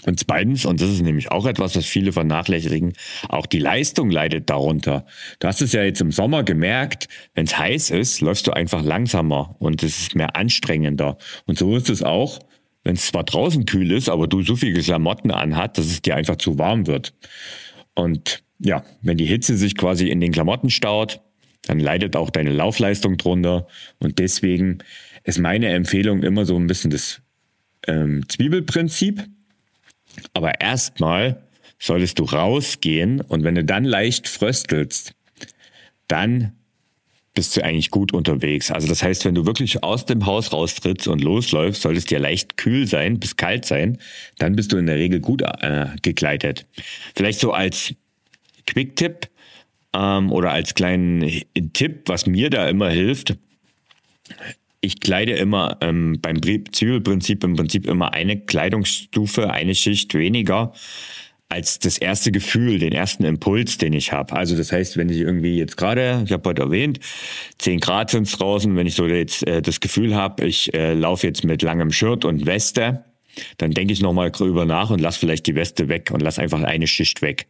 Und 0.05 0.19
zweitens, 0.19 0.65
und 0.65 0.81
das 0.81 0.89
ist 0.89 1.01
nämlich 1.01 1.31
auch 1.31 1.45
etwas, 1.45 1.75
was 1.75 1.85
viele 1.85 2.11
vernachlässigen, 2.11 2.93
auch 3.27 3.45
die 3.45 3.59
Leistung 3.59 4.09
leidet 4.09 4.49
darunter. 4.49 5.05
Du 5.39 5.47
hast 5.47 5.61
es 5.61 5.73
ja 5.73 5.83
jetzt 5.83 6.01
im 6.01 6.11
Sommer 6.11 6.43
gemerkt, 6.43 7.07
wenn 7.33 7.45
es 7.45 7.57
heiß 7.57 7.91
ist, 7.91 8.21
läufst 8.21 8.47
du 8.47 8.51
einfach 8.51 8.83
langsamer 8.83 9.55
und 9.59 9.83
es 9.83 9.99
ist 9.99 10.15
mehr 10.15 10.35
anstrengender. 10.35 11.17
Und 11.45 11.57
so 11.57 11.75
ist 11.75 11.89
es 11.89 12.01
auch, 12.03 12.39
wenn 12.83 12.95
es 12.95 13.07
zwar 13.07 13.23
draußen 13.23 13.65
kühl 13.65 13.91
ist, 13.91 14.09
aber 14.09 14.27
du 14.27 14.41
so 14.41 14.55
viele 14.55 14.81
Klamotten 14.81 15.31
anhat, 15.31 15.77
dass 15.77 15.87
es 15.87 16.01
dir 16.01 16.15
einfach 16.15 16.37
zu 16.37 16.57
warm 16.57 16.87
wird. 16.87 17.13
Und 17.93 18.43
ja, 18.59 18.83
wenn 19.01 19.17
die 19.17 19.25
Hitze 19.25 19.57
sich 19.57 19.75
quasi 19.75 20.09
in 20.09 20.21
den 20.21 20.31
Klamotten 20.31 20.69
staut, 20.69 21.21
dann 21.63 21.79
leidet 21.79 22.15
auch 22.15 22.29
deine 22.29 22.51
Laufleistung 22.51 23.17
drunter. 23.17 23.67
Und 23.99 24.19
deswegen 24.19 24.79
ist 25.23 25.39
meine 25.39 25.69
Empfehlung 25.69 26.23
immer 26.23 26.45
so 26.45 26.55
ein 26.55 26.67
bisschen 26.67 26.89
das 26.89 27.21
ähm, 27.87 28.23
Zwiebelprinzip 28.27 29.27
aber 30.33 30.61
erstmal 30.61 31.43
solltest 31.79 32.19
du 32.19 32.25
rausgehen 32.25 33.21
und 33.21 33.43
wenn 33.43 33.55
du 33.55 33.63
dann 33.63 33.85
leicht 33.85 34.27
fröstelst, 34.27 35.13
dann 36.07 36.53
bist 37.33 37.55
du 37.55 37.63
eigentlich 37.63 37.89
gut 37.89 38.11
unterwegs. 38.11 38.69
Also 38.71 38.87
das 38.87 39.01
heißt, 39.01 39.23
wenn 39.23 39.35
du 39.35 39.45
wirklich 39.45 39.81
aus 39.83 40.05
dem 40.05 40.25
Haus 40.25 40.51
raustrittst 40.51 41.07
und 41.07 41.23
losläufst, 41.23 41.81
soll 41.81 41.95
es 41.95 42.05
dir 42.05 42.19
leicht 42.19 42.57
kühl 42.57 42.85
sein, 42.85 43.19
bis 43.19 43.37
kalt 43.37 43.63
sein, 43.65 43.97
dann 44.39 44.55
bist 44.55 44.73
du 44.73 44.77
in 44.77 44.87
der 44.87 44.97
Regel 44.97 45.21
gut 45.21 45.41
äh, 45.41 45.85
gekleidet. 46.01 46.65
Vielleicht 47.15 47.39
so 47.39 47.53
als 47.53 47.93
Quick-Tipp 48.67 49.29
ähm, 49.93 50.31
oder 50.31 50.51
als 50.51 50.75
kleinen 50.75 51.43
Tipp, 51.73 52.03
was 52.07 52.25
mir 52.25 52.49
da 52.49 52.67
immer 52.67 52.89
hilft, 52.89 53.35
ich 54.81 54.99
kleide 54.99 55.33
immer 55.33 55.77
ähm, 55.81 56.19
beim 56.21 56.41
Zwiebelprinzip 56.41 57.43
im 57.43 57.55
Prinzip 57.55 57.87
immer 57.87 58.13
eine 58.13 58.39
Kleidungsstufe, 58.39 59.51
eine 59.51 59.75
Schicht 59.75 60.13
weniger 60.13 60.73
als 61.49 61.79
das 61.79 61.97
erste 61.97 62.31
Gefühl, 62.31 62.77
den 62.77 62.93
ersten 62.93 63.23
Impuls, 63.23 63.79
den 63.79 63.93
ich 63.93 64.11
habe. 64.11 64.35
Also 64.35 64.55
das 64.55 64.71
heißt, 64.71 64.97
wenn 64.97 65.09
ich 65.09 65.17
irgendwie 65.17 65.57
jetzt 65.57 65.77
gerade, 65.77 66.21
ich 66.23 66.31
habe 66.31 66.47
heute 66.47 66.61
erwähnt, 66.61 66.99
10 67.57 67.79
Grad 67.79 68.11
sind 68.11 68.39
draußen, 68.39 68.75
wenn 68.75 68.85
ich 68.85 68.93
so 68.93 69.07
jetzt 69.07 69.45
äh, 69.47 69.61
das 69.61 69.79
Gefühl 69.79 70.15
habe, 70.15 70.45
ich 70.45 70.71
äh, 70.75 70.93
laufe 70.93 71.25
jetzt 71.25 71.43
mit 71.43 71.63
langem 71.63 71.91
Shirt 71.91 72.23
und 72.23 72.45
Weste, 72.45 73.03
dann 73.57 73.71
denke 73.71 73.93
ich 73.93 74.01
nochmal 74.01 74.29
drüber 74.29 74.65
nach 74.65 74.91
und 74.91 75.01
lass 75.01 75.17
vielleicht 75.17 75.47
die 75.47 75.55
Weste 75.55 75.89
weg 75.89 76.11
und 76.13 76.21
lass 76.21 76.37
einfach 76.37 76.61
eine 76.61 76.85
Schicht 76.85 77.23
weg. 77.23 77.47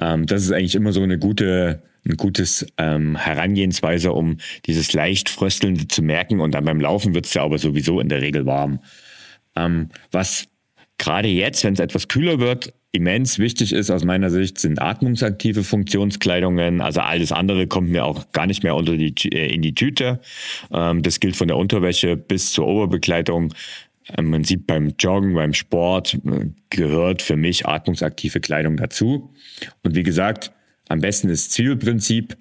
Ähm, 0.00 0.26
das 0.26 0.42
ist 0.42 0.50
eigentlich 0.50 0.74
immer 0.74 0.92
so 0.92 1.02
eine 1.02 1.18
gute, 1.18 1.80
ein 2.04 2.16
gutes 2.16 2.66
ähm, 2.78 3.16
Herangehensweise, 3.16 4.12
um 4.12 4.38
dieses 4.66 4.92
leicht 4.92 5.28
Fröstelnde 5.28 5.88
zu 5.88 6.02
merken. 6.02 6.40
Und 6.40 6.52
dann 6.54 6.64
beim 6.64 6.80
Laufen 6.80 7.14
wird 7.14 7.26
es 7.26 7.34
ja 7.34 7.44
aber 7.44 7.58
sowieso 7.58 8.00
in 8.00 8.08
der 8.08 8.22
Regel 8.22 8.46
warm. 8.46 8.80
Ähm, 9.54 9.88
was 10.10 10.48
gerade 10.98 11.28
jetzt, 11.28 11.64
wenn 11.64 11.74
es 11.74 11.80
etwas 11.80 12.08
kühler 12.08 12.38
wird, 12.38 12.72
immens 12.92 13.38
wichtig 13.38 13.72
ist 13.72 13.90
aus 13.90 14.04
meiner 14.04 14.30
Sicht, 14.30 14.58
sind 14.58 14.80
atmungsaktive 14.80 15.64
Funktionskleidungen. 15.64 16.80
Also 16.80 17.00
alles 17.00 17.32
andere 17.32 17.66
kommt 17.66 17.90
mir 17.90 18.04
auch 18.04 18.30
gar 18.32 18.46
nicht 18.46 18.62
mehr 18.62 18.76
unter 18.76 18.96
die, 18.96 19.14
äh, 19.32 19.52
in 19.52 19.62
die 19.62 19.74
Tüte. 19.74 20.20
Ähm, 20.72 21.02
das 21.02 21.20
gilt 21.20 21.36
von 21.36 21.48
der 21.48 21.56
Unterwäsche 21.56 22.16
bis 22.16 22.52
zur 22.52 22.66
Oberbekleidung. 22.66 23.54
Ähm, 24.16 24.30
man 24.30 24.44
sieht 24.44 24.66
beim 24.66 24.92
Joggen, 24.98 25.34
beim 25.34 25.54
Sport 25.54 26.14
äh, 26.14 26.50
gehört 26.70 27.22
für 27.22 27.36
mich 27.36 27.66
atmungsaktive 27.66 28.40
Kleidung 28.40 28.76
dazu. 28.76 29.32
Und 29.82 29.94
wie 29.94 30.02
gesagt, 30.02 30.52
am 30.88 31.00
besten 31.00 31.28
ist 31.28 31.52
Zielprinzip. 31.52 32.36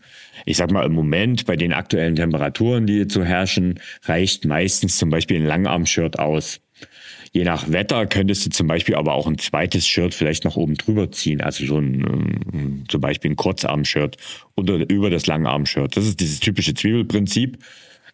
Ich 0.45 0.57
sag 0.57 0.71
mal, 0.71 0.85
im 0.85 0.93
Moment 0.93 1.45
bei 1.45 1.55
den 1.55 1.73
aktuellen 1.73 2.15
Temperaturen, 2.15 2.87
die 2.87 3.07
zu 3.07 3.23
herrschen, 3.23 3.79
reicht 4.03 4.45
meistens 4.45 4.97
zum 4.97 5.09
Beispiel 5.09 5.37
ein 5.37 5.45
Langarm-Shirt 5.45 6.19
aus. 6.19 6.59
Je 7.33 7.45
nach 7.45 7.71
Wetter 7.71 8.07
könntest 8.07 8.45
du 8.45 8.49
zum 8.49 8.67
Beispiel 8.67 8.95
aber 8.95 9.13
auch 9.13 9.25
ein 9.25 9.37
zweites 9.37 9.87
Shirt 9.87 10.13
vielleicht 10.13 10.43
noch 10.43 10.57
oben 10.57 10.75
drüber 10.75 11.11
ziehen, 11.11 11.39
also 11.39 11.65
so 11.65 11.77
ein, 11.77 12.03
ähm, 12.53 12.83
zum 12.89 12.99
Beispiel 12.99 13.31
ein 13.31 13.37
Kurzarm-Shirt 13.37 14.17
oder 14.57 14.89
über 14.89 15.09
das 15.09 15.27
Langarm-Shirt. 15.27 15.95
Das 15.95 16.05
ist 16.05 16.19
dieses 16.19 16.41
typische 16.41 16.73
Zwiebelprinzip. 16.73 17.57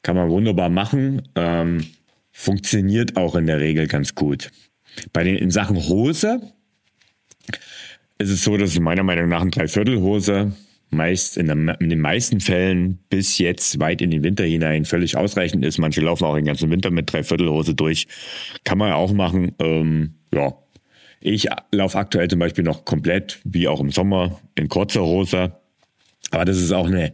Kann 0.03 0.15
man 0.15 0.29
wunderbar 0.29 0.69
machen. 0.69 1.23
Ähm, 1.35 1.87
funktioniert 2.31 3.17
auch 3.17 3.35
in 3.35 3.47
der 3.47 3.59
Regel 3.59 3.87
ganz 3.87 4.13
gut. 4.13 4.51
Bei 5.13 5.23
den 5.23 5.35
in 5.35 5.49
Sachen 5.49 5.77
Hose 5.87 6.39
ist 8.17 8.29
es 8.29 8.43
so, 8.43 8.57
dass 8.57 8.79
meiner 8.79 9.03
Meinung 9.03 9.29
nach 9.29 9.41
eine 9.41 9.51
Dreiviertelhose 9.51 10.53
meist 10.89 11.37
in, 11.37 11.47
der, 11.47 11.81
in, 11.81 11.89
den 11.89 11.99
meisten 11.99 12.39
Fällen 12.39 12.99
bis 13.09 13.37
jetzt 13.37 13.79
weit 13.79 14.01
in 14.01 14.11
den 14.11 14.23
Winter 14.23 14.45
hinein 14.45 14.85
völlig 14.85 15.17
ausreichend 15.17 15.65
ist. 15.65 15.77
Manche 15.77 16.01
laufen 16.01 16.23
auch 16.25 16.35
den 16.35 16.45
ganzen 16.45 16.69
Winter 16.69 16.91
mit 16.91 17.11
Dreiviertelhose 17.11 17.75
durch. 17.75 18.07
Kann 18.63 18.77
man 18.77 18.93
auch 18.93 19.11
machen. 19.11 19.53
Ähm, 19.59 20.15
ja. 20.33 20.53
Ich 21.19 21.47
laufe 21.71 21.97
aktuell 21.97 22.27
zum 22.27 22.39
Beispiel 22.39 22.63
noch 22.63 22.85
komplett, 22.85 23.39
wie 23.43 23.67
auch 23.67 23.79
im 23.79 23.91
Sommer, 23.91 24.39
in 24.55 24.69
kurzer 24.69 25.01
Hose. 25.01 25.53
Aber 26.31 26.45
das 26.45 26.57
ist 26.57 26.71
auch 26.71 26.87
eine 26.87 27.13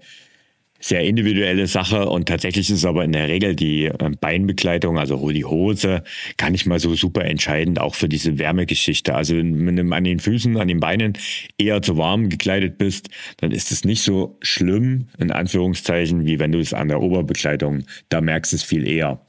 sehr 0.84 1.02
individuelle 1.02 1.66
Sache 1.68 2.10
und 2.10 2.28
tatsächlich 2.28 2.70
ist 2.70 2.84
aber 2.84 3.06
in 3.06 3.14
der 3.14 3.30
Regel 3.30 3.56
die 3.56 3.86
äh, 3.86 4.12
Beinbekleidung, 4.20 5.00
also 5.00 5.32
die 5.32 5.46
Hose, 5.46 6.04
gar 6.36 6.50
nicht 6.50 6.66
mal 6.66 6.78
so 6.78 6.94
super 6.94 7.24
entscheidend, 7.24 7.80
auch 7.80 7.96
für 7.96 8.10
diese 8.10 8.38
Wärmegeschichte. 8.38 9.16
Also 9.16 9.38
wenn 9.38 9.78
du 9.78 9.96
an 9.96 10.04
den 10.04 10.20
Füßen, 10.20 10.58
an 10.58 10.68
den 10.68 10.82
Beinen 10.82 11.14
eher 11.58 11.82
zu 11.82 11.96
warm 11.96 12.28
gekleidet 12.28 12.78
bist, 12.78 13.08
dann 13.38 13.52
ist 13.52 13.72
es 13.72 13.86
nicht 13.86 14.02
so 14.02 14.38
schlimm, 14.42 15.08
in 15.18 15.32
Anführungszeichen, 15.32 16.26
wie 16.26 16.40
wenn 16.40 16.52
du 16.52 16.60
es 16.60 16.74
an 16.74 16.90
der 16.90 17.02
Oberbekleidung, 17.02 17.86
da 18.10 18.20
merkst 18.20 18.52
du 18.52 18.58
es 18.58 18.64
viel 18.64 18.86
eher. 18.86 19.26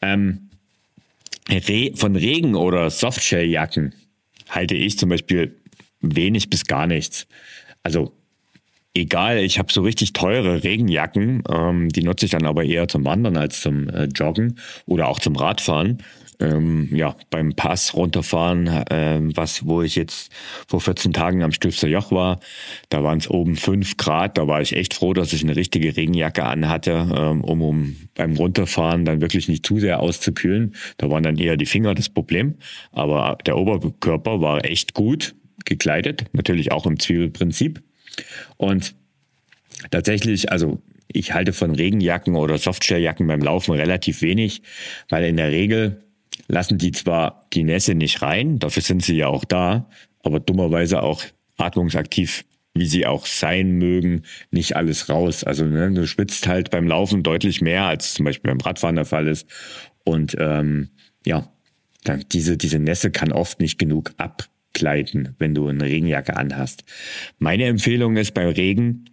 Ähm, 0.00 0.48
von 1.96 2.16
Regen- 2.16 2.54
oder 2.54 2.88
Softshelljacken 2.88 3.94
halte 4.48 4.74
ich 4.74 4.98
zum 4.98 5.10
Beispiel 5.10 5.60
wenig 6.00 6.48
bis 6.48 6.64
gar 6.64 6.86
nichts. 6.86 7.26
Also 7.82 8.12
egal, 8.94 9.38
ich 9.38 9.58
habe 9.58 9.72
so 9.72 9.82
richtig 9.82 10.12
teure 10.12 10.62
Regenjacken, 10.62 11.42
ähm, 11.50 11.88
die 11.88 12.02
nutze 12.02 12.26
ich 12.26 12.32
dann 12.32 12.46
aber 12.46 12.64
eher 12.64 12.88
zum 12.88 13.04
Wandern 13.04 13.36
als 13.36 13.60
zum 13.60 13.88
äh, 13.88 14.04
Joggen 14.04 14.58
oder 14.86 15.08
auch 15.08 15.18
zum 15.18 15.36
Radfahren. 15.36 15.98
Ähm, 16.40 16.88
ja, 16.92 17.14
beim 17.30 17.54
Pass 17.54 17.94
runterfahren, 17.94 18.66
äh, 18.66 19.20
was, 19.36 19.66
wo 19.66 19.82
ich 19.82 19.94
jetzt 19.94 20.32
vor 20.66 20.80
14 20.80 21.12
Tagen 21.12 21.44
am 21.44 21.52
Stifter 21.52 21.86
Joch 21.86 22.10
war, 22.10 22.40
da 22.88 23.04
waren 23.04 23.18
es 23.18 23.30
oben 23.30 23.54
5 23.54 23.96
Grad, 23.96 24.36
da 24.36 24.48
war 24.48 24.60
ich 24.60 24.74
echt 24.74 24.94
froh, 24.94 25.12
dass 25.12 25.32
ich 25.32 25.44
eine 25.44 25.54
richtige 25.54 25.96
Regenjacke 25.96 26.44
anhatte, 26.44 27.06
ähm, 27.16 27.44
um, 27.44 27.62
um 27.62 27.96
beim 28.16 28.34
Runterfahren 28.34 29.04
dann 29.04 29.20
wirklich 29.20 29.48
nicht 29.48 29.64
zu 29.64 29.78
sehr 29.78 30.00
auszukühlen. 30.00 30.74
Da 30.96 31.08
waren 31.08 31.22
dann 31.22 31.38
eher 31.38 31.56
die 31.56 31.66
Finger 31.66 31.94
das 31.94 32.08
Problem, 32.08 32.56
aber 32.90 33.38
der 33.46 33.56
Oberkörper 33.56 34.40
war 34.40 34.64
echt 34.64 34.92
gut 34.92 35.36
gekleidet, 35.64 36.24
natürlich 36.32 36.72
auch 36.72 36.84
im 36.84 36.98
Zwiebelprinzip. 36.98 37.80
Und 38.56 38.94
tatsächlich, 39.90 40.50
also 40.50 40.82
ich 41.08 41.32
halte 41.32 41.52
von 41.52 41.74
Regenjacken 41.74 42.34
oder 42.34 42.58
Softshelljacken 42.58 43.26
beim 43.26 43.40
Laufen 43.40 43.72
relativ 43.74 44.22
wenig, 44.22 44.62
weil 45.08 45.24
in 45.24 45.36
der 45.36 45.50
Regel 45.50 46.02
lassen 46.48 46.78
die 46.78 46.92
zwar 46.92 47.46
die 47.52 47.64
Nässe 47.64 47.94
nicht 47.94 48.22
rein, 48.22 48.58
dafür 48.58 48.82
sind 48.82 49.02
sie 49.02 49.16
ja 49.16 49.28
auch 49.28 49.44
da, 49.44 49.88
aber 50.22 50.40
dummerweise 50.40 51.02
auch 51.02 51.22
atmungsaktiv, 51.56 52.44
wie 52.74 52.86
sie 52.86 53.06
auch 53.06 53.26
sein 53.26 53.72
mögen, 53.72 54.22
nicht 54.50 54.74
alles 54.76 55.08
raus. 55.08 55.44
Also 55.44 55.64
ne, 55.64 55.92
du 55.92 56.06
schwitzt 56.06 56.48
halt 56.48 56.70
beim 56.70 56.88
Laufen 56.88 57.22
deutlich 57.22 57.60
mehr, 57.60 57.84
als 57.84 58.14
zum 58.14 58.24
Beispiel 58.24 58.50
beim 58.50 58.60
Radfahren 58.60 58.96
der 58.96 59.04
Fall 59.04 59.28
ist. 59.28 59.46
Und 60.02 60.36
ähm, 60.38 60.88
ja, 61.24 61.48
diese, 62.32 62.56
diese 62.56 62.80
Nässe 62.80 63.10
kann 63.10 63.32
oft 63.32 63.60
nicht 63.60 63.78
genug 63.78 64.12
ab 64.16 64.48
gleiten, 64.74 65.34
wenn 65.38 65.54
du 65.54 65.68
eine 65.68 65.84
Regenjacke 65.84 66.36
anhast. 66.36 66.84
Meine 67.38 67.64
Empfehlung 67.64 68.16
ist 68.16 68.34
beim 68.34 68.48
Regen 68.48 69.06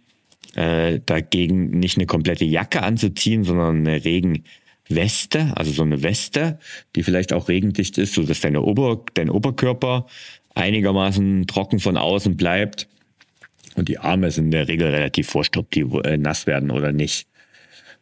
äh, 0.54 1.00
dagegen 1.06 1.70
nicht 1.78 1.96
eine 1.96 2.06
komplette 2.06 2.44
Jacke 2.44 2.82
anzuziehen, 2.82 3.44
sondern 3.44 3.86
eine 3.86 4.04
Regenweste, 4.04 5.56
also 5.56 5.72
so 5.72 5.82
eine 5.82 6.02
Weste, 6.02 6.58
die 6.94 7.02
vielleicht 7.02 7.32
auch 7.32 7.48
regendicht 7.48 7.98
ist, 7.98 8.14
so 8.14 8.22
dass 8.22 8.40
deine 8.40 8.62
Ober, 8.62 9.04
dein 9.14 9.30
Oberkörper 9.30 10.06
einigermaßen 10.54 11.46
trocken 11.46 11.78
von 11.78 11.96
außen 11.96 12.36
bleibt. 12.36 12.88
Und 13.74 13.88
die 13.88 13.98
Arme 13.98 14.30
sind 14.30 14.46
in 14.46 14.50
der 14.50 14.68
Regel 14.68 14.88
relativ 14.88 15.34
ob 15.34 15.70
die 15.70 15.80
äh, 15.80 16.18
nass 16.18 16.46
werden 16.46 16.70
oder 16.70 16.92
nicht. 16.92 17.26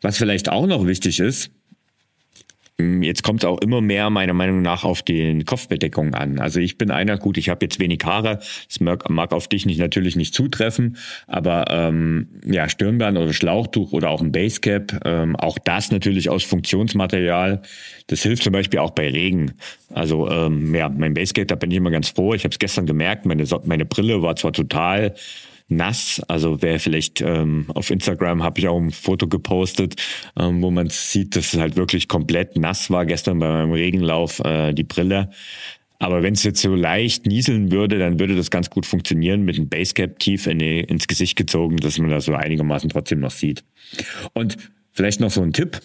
Was 0.01 0.19
vielleicht 0.19 0.49
auch 0.49 0.67
noch 0.67 0.87
wichtig 0.87 1.21
ist, 1.21 1.53
jetzt 3.03 3.23
kommt 3.23 3.43
es 3.43 3.49
auch 3.49 3.61
immer 3.61 3.81
mehr 3.81 4.11
meiner 4.11 4.35
Meinung 4.35 4.63
nach 4.63 4.85
auf 4.85 5.03
die 5.03 5.45
Kopfbedeckung 5.45 6.15
an. 6.15 6.39
Also 6.39 6.61
ich 6.61 6.79
bin 6.79 6.91
einer, 6.91 7.19
gut, 7.19 7.39
ich 7.39 7.49
habe 7.49 7.65
jetzt 7.65 7.79
wenig 7.79 8.01
Haare, 8.05 8.37
das 8.69 8.81
mag, 8.81 9.09
mag 9.11 9.33
auf 9.33 9.49
dich 9.49 9.67
nicht, 9.67 9.79
natürlich 9.79 10.17
nicht 10.17 10.35
zutreffen, 10.35 10.97
aber 11.27 11.67
ähm, 11.71 12.29
ja, 12.45 12.69
Stirnband 12.69 13.19
oder 13.19 13.33
Schlauchtuch 13.33 13.93
oder 13.93 14.11
auch 14.11 14.21
ein 14.21 14.33
Basecap, 14.33 15.01
ähm, 15.05 15.37
auch 15.37 15.59
das 15.59 15.91
natürlich 15.91 16.31
aus 16.31 16.45
Funktionsmaterial, 16.45 17.63
das 18.07 18.23
hilft 18.23 18.43
zum 18.43 18.53
Beispiel 18.53 18.81
auch 18.81 18.91
bei 18.91 19.09
Regen. 19.09 19.53
Also 19.93 20.29
ähm, 20.29 20.75
ja, 20.75 20.89
mein 20.89 21.15
Basecap, 21.15 21.49
da 21.49 21.55
bin 21.55 21.71
ich 21.71 21.77
immer 21.77 21.91
ganz 21.91 22.11
froh. 22.11 22.35
Ich 22.35 22.45
habe 22.45 22.53
es 22.53 22.59
gestern 22.59 22.87
gemerkt, 22.87 23.27
meine, 23.27 23.45
meine 23.65 23.85
Brille 23.85 24.23
war 24.23 24.37
zwar 24.37 24.53
total 24.53 25.15
nass. 25.71 26.21
Also 26.29 26.63
wer 26.63 26.81
vielleicht 26.81 27.21
ähm, 27.21 27.67
auf 27.69 27.91
Instagram 27.91 28.43
habe 28.43 28.61
ich 28.61 28.69
auch 28.69 28.79
ein 28.79 28.91
Foto 28.91 29.29
gepostet, 29.29 29.97
ähm, 30.39 30.63
wo 30.63 30.71
man 30.71 30.89
sieht, 30.91 31.37
dass 31.37 31.55
es 31.55 31.61
halt 31.61 31.77
wirklich 31.77 32.09
komplett 32.09 32.57
nass 32.57 32.91
war 32.91 33.07
gestern 33.07 33.39
bei 33.39 33.49
meinem 33.49 33.73
Regenlauf, 33.73 34.41
äh, 34.41 34.73
die 34.73 34.85
Brille. 34.85 35.31
Aber 35.99 36.23
wenn 36.23 36.33
es 36.33 36.43
jetzt 36.45 36.63
so 36.63 36.75
leicht 36.75 37.27
nieseln 37.27 37.71
würde, 37.71 37.99
dann 37.99 38.19
würde 38.19 38.35
das 38.35 38.51
ganz 38.51 38.71
gut 38.71 38.87
funktionieren 38.87 39.43
mit 39.43 39.57
einem 39.57 39.69
Basecap 39.69 40.19
tief 40.19 40.47
in 40.47 40.59
die, 40.59 40.81
ins 40.81 41.07
Gesicht 41.07 41.37
gezogen, 41.37 41.77
dass 41.77 41.99
man 41.99 42.11
das 42.11 42.25
so 42.25 42.35
einigermaßen 42.35 42.89
trotzdem 42.89 43.21
noch 43.21 43.31
sieht. 43.31 43.65
Und 44.33 44.57
vielleicht 44.93 45.21
noch 45.21 45.31
so 45.31 45.43
ein 45.43 45.53
Tipp. 45.53 45.81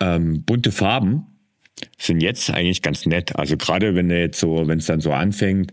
Ähm, 0.00 0.42
bunte 0.42 0.72
Farben 0.72 1.26
sind 1.98 2.20
jetzt 2.20 2.50
eigentlich 2.50 2.82
ganz 2.82 3.06
nett. 3.06 3.36
Also 3.36 3.56
gerade 3.56 3.94
wenn 3.94 4.08
du 4.08 4.18
jetzt 4.18 4.40
so, 4.40 4.66
wenn 4.66 4.78
es 4.78 4.86
dann 4.86 5.00
so 5.00 5.12
anfängt, 5.12 5.72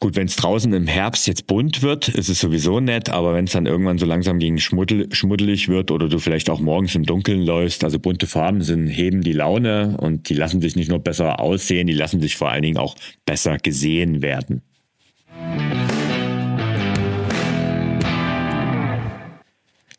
Gut, 0.00 0.16
wenn 0.16 0.26
es 0.26 0.36
draußen 0.36 0.72
im 0.72 0.86
Herbst 0.86 1.26
jetzt 1.26 1.46
bunt 1.46 1.80
wird, 1.80 2.08
ist 2.08 2.28
es 2.28 2.40
sowieso 2.40 2.80
nett, 2.80 3.08
aber 3.08 3.32
wenn 3.32 3.46
es 3.46 3.52
dann 3.52 3.64
irgendwann 3.64 3.98
so 3.98 4.04
langsam 4.04 4.38
gegen 4.38 4.58
schmuddel, 4.58 5.08
schmuddelig 5.14 5.68
wird 5.68 5.90
oder 5.90 6.08
du 6.08 6.18
vielleicht 6.18 6.50
auch 6.50 6.60
morgens 6.60 6.94
im 6.94 7.04
Dunkeln 7.04 7.42
läufst, 7.42 7.84
also 7.84 7.98
bunte 7.98 8.26
Farben 8.26 8.62
sind, 8.62 8.88
heben 8.88 9.22
die 9.22 9.32
Laune 9.32 9.96
und 9.98 10.28
die 10.28 10.34
lassen 10.34 10.60
sich 10.60 10.76
nicht 10.76 10.90
nur 10.90 10.98
besser 10.98 11.40
aussehen, 11.40 11.86
die 11.86 11.94
lassen 11.94 12.20
sich 12.20 12.36
vor 12.36 12.50
allen 12.50 12.62
Dingen 12.62 12.76
auch 12.76 12.96
besser 13.24 13.56
gesehen 13.58 14.20
werden. 14.20 14.62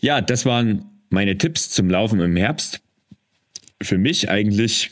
Ja, 0.02 0.22
das 0.22 0.46
waren 0.46 0.86
meine 1.10 1.38
Tipps 1.38 1.72
zum 1.72 1.90
Laufen 1.90 2.20
im 2.20 2.36
Herbst. 2.36 2.82
Für 3.82 3.98
mich 3.98 4.30
eigentlich 4.30 4.92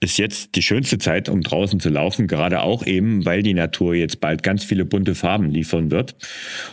ist 0.00 0.16
jetzt 0.16 0.54
die 0.54 0.62
schönste 0.62 0.98
Zeit, 0.98 1.28
um 1.28 1.40
draußen 1.42 1.80
zu 1.80 1.88
laufen, 1.88 2.28
gerade 2.28 2.60
auch 2.60 2.86
eben, 2.86 3.24
weil 3.24 3.42
die 3.42 3.54
Natur 3.54 3.94
jetzt 3.94 4.20
bald 4.20 4.42
ganz 4.42 4.62
viele 4.62 4.84
bunte 4.84 5.14
Farben 5.14 5.50
liefern 5.50 5.90
wird. 5.90 6.14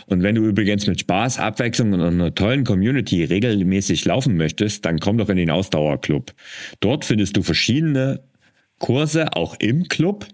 Und 0.06 0.22
wenn 0.22 0.36
du 0.36 0.44
übrigens 0.44 0.86
mit 0.86 1.00
Spaß, 1.00 1.38
Abwechslung 1.38 1.92
und 1.92 2.00
einer 2.00 2.34
tollen 2.34 2.64
Community 2.64 3.24
regelmäßig 3.24 4.04
laufen 4.04 4.36
möchtest, 4.36 4.84
dann 4.84 5.00
komm 5.00 5.18
doch 5.18 5.28
in 5.28 5.36
den 5.36 5.50
Ausdauerclub. 5.50 6.32
Dort 6.80 7.04
findest 7.04 7.36
du 7.36 7.42
verschiedene 7.42 8.20
Kurse, 8.78 9.32
auch 9.34 9.56
im 9.58 9.88
Club, 9.88 10.26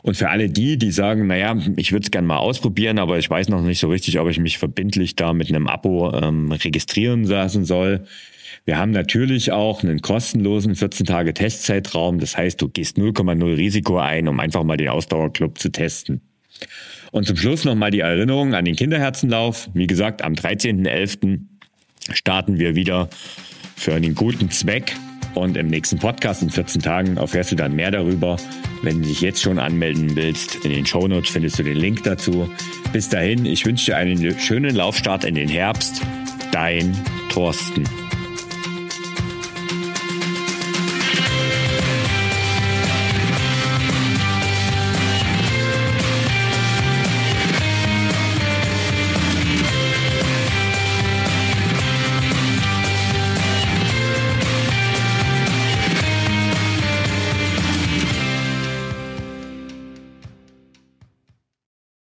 Und 0.03 0.17
für 0.17 0.29
alle 0.29 0.49
die, 0.49 0.77
die 0.77 0.91
sagen, 0.91 1.27
naja, 1.27 1.55
ich 1.75 1.91
würde 1.91 2.03
es 2.03 2.11
gerne 2.11 2.27
mal 2.27 2.37
ausprobieren, 2.37 2.97
aber 2.97 3.19
ich 3.19 3.29
weiß 3.29 3.49
noch 3.49 3.61
nicht 3.61 3.79
so 3.79 3.89
richtig, 3.89 4.19
ob 4.19 4.29
ich 4.29 4.39
mich 4.39 4.57
verbindlich 4.57 5.15
da 5.15 5.33
mit 5.33 5.49
einem 5.49 5.67
Abo 5.67 6.11
ähm, 6.13 6.51
registrieren 6.51 7.23
lassen 7.23 7.65
soll. 7.65 8.05
Wir 8.65 8.77
haben 8.77 8.91
natürlich 8.91 9.51
auch 9.51 9.83
einen 9.83 10.01
kostenlosen 10.01 10.75
14 10.75 11.05
Tage 11.05 11.33
Testzeitraum. 11.33 12.19
Das 12.19 12.37
heißt, 12.37 12.61
du 12.61 12.69
gehst 12.69 12.97
0,0 12.97 13.57
Risiko 13.57 13.97
ein, 13.97 14.27
um 14.27 14.39
einfach 14.39 14.63
mal 14.63 14.77
den 14.77 14.89
Ausdauerclub 14.89 15.57
zu 15.57 15.69
testen. 15.69 16.21
Und 17.11 17.25
zum 17.25 17.37
Schluss 17.37 17.65
nochmal 17.65 17.91
die 17.91 17.99
Erinnerung 17.99 18.53
an 18.53 18.65
den 18.65 18.75
Kinderherzenlauf. 18.75 19.69
Wie 19.73 19.87
gesagt, 19.87 20.23
am 20.23 20.33
13.11. 20.33 21.39
starten 22.13 22.59
wir 22.59 22.75
wieder 22.75 23.09
für 23.75 23.93
einen 23.93 24.15
guten 24.15 24.49
Zweck. 24.51 24.95
Und 25.33 25.57
im 25.57 25.67
nächsten 25.67 25.97
Podcast 25.97 26.41
in 26.41 26.49
14 26.49 26.81
Tagen 26.81 27.17
erfährst 27.17 27.51
du 27.51 27.55
dann 27.55 27.75
mehr 27.75 27.91
darüber. 27.91 28.37
Wenn 28.81 29.01
du 29.01 29.07
dich 29.07 29.21
jetzt 29.21 29.41
schon 29.41 29.59
anmelden 29.59 30.15
willst, 30.15 30.55
in 30.65 30.71
den 30.71 30.85
Shownotes 30.85 31.29
findest 31.29 31.59
du 31.59 31.63
den 31.63 31.77
Link 31.77 32.03
dazu. 32.03 32.49
Bis 32.91 33.09
dahin, 33.09 33.45
ich 33.45 33.65
wünsche 33.65 33.91
dir 33.91 33.97
einen 33.97 34.39
schönen 34.39 34.75
Laufstart 34.75 35.23
in 35.23 35.35
den 35.35 35.49
Herbst. 35.49 36.01
Dein 36.51 36.97
Thorsten. 37.29 38.00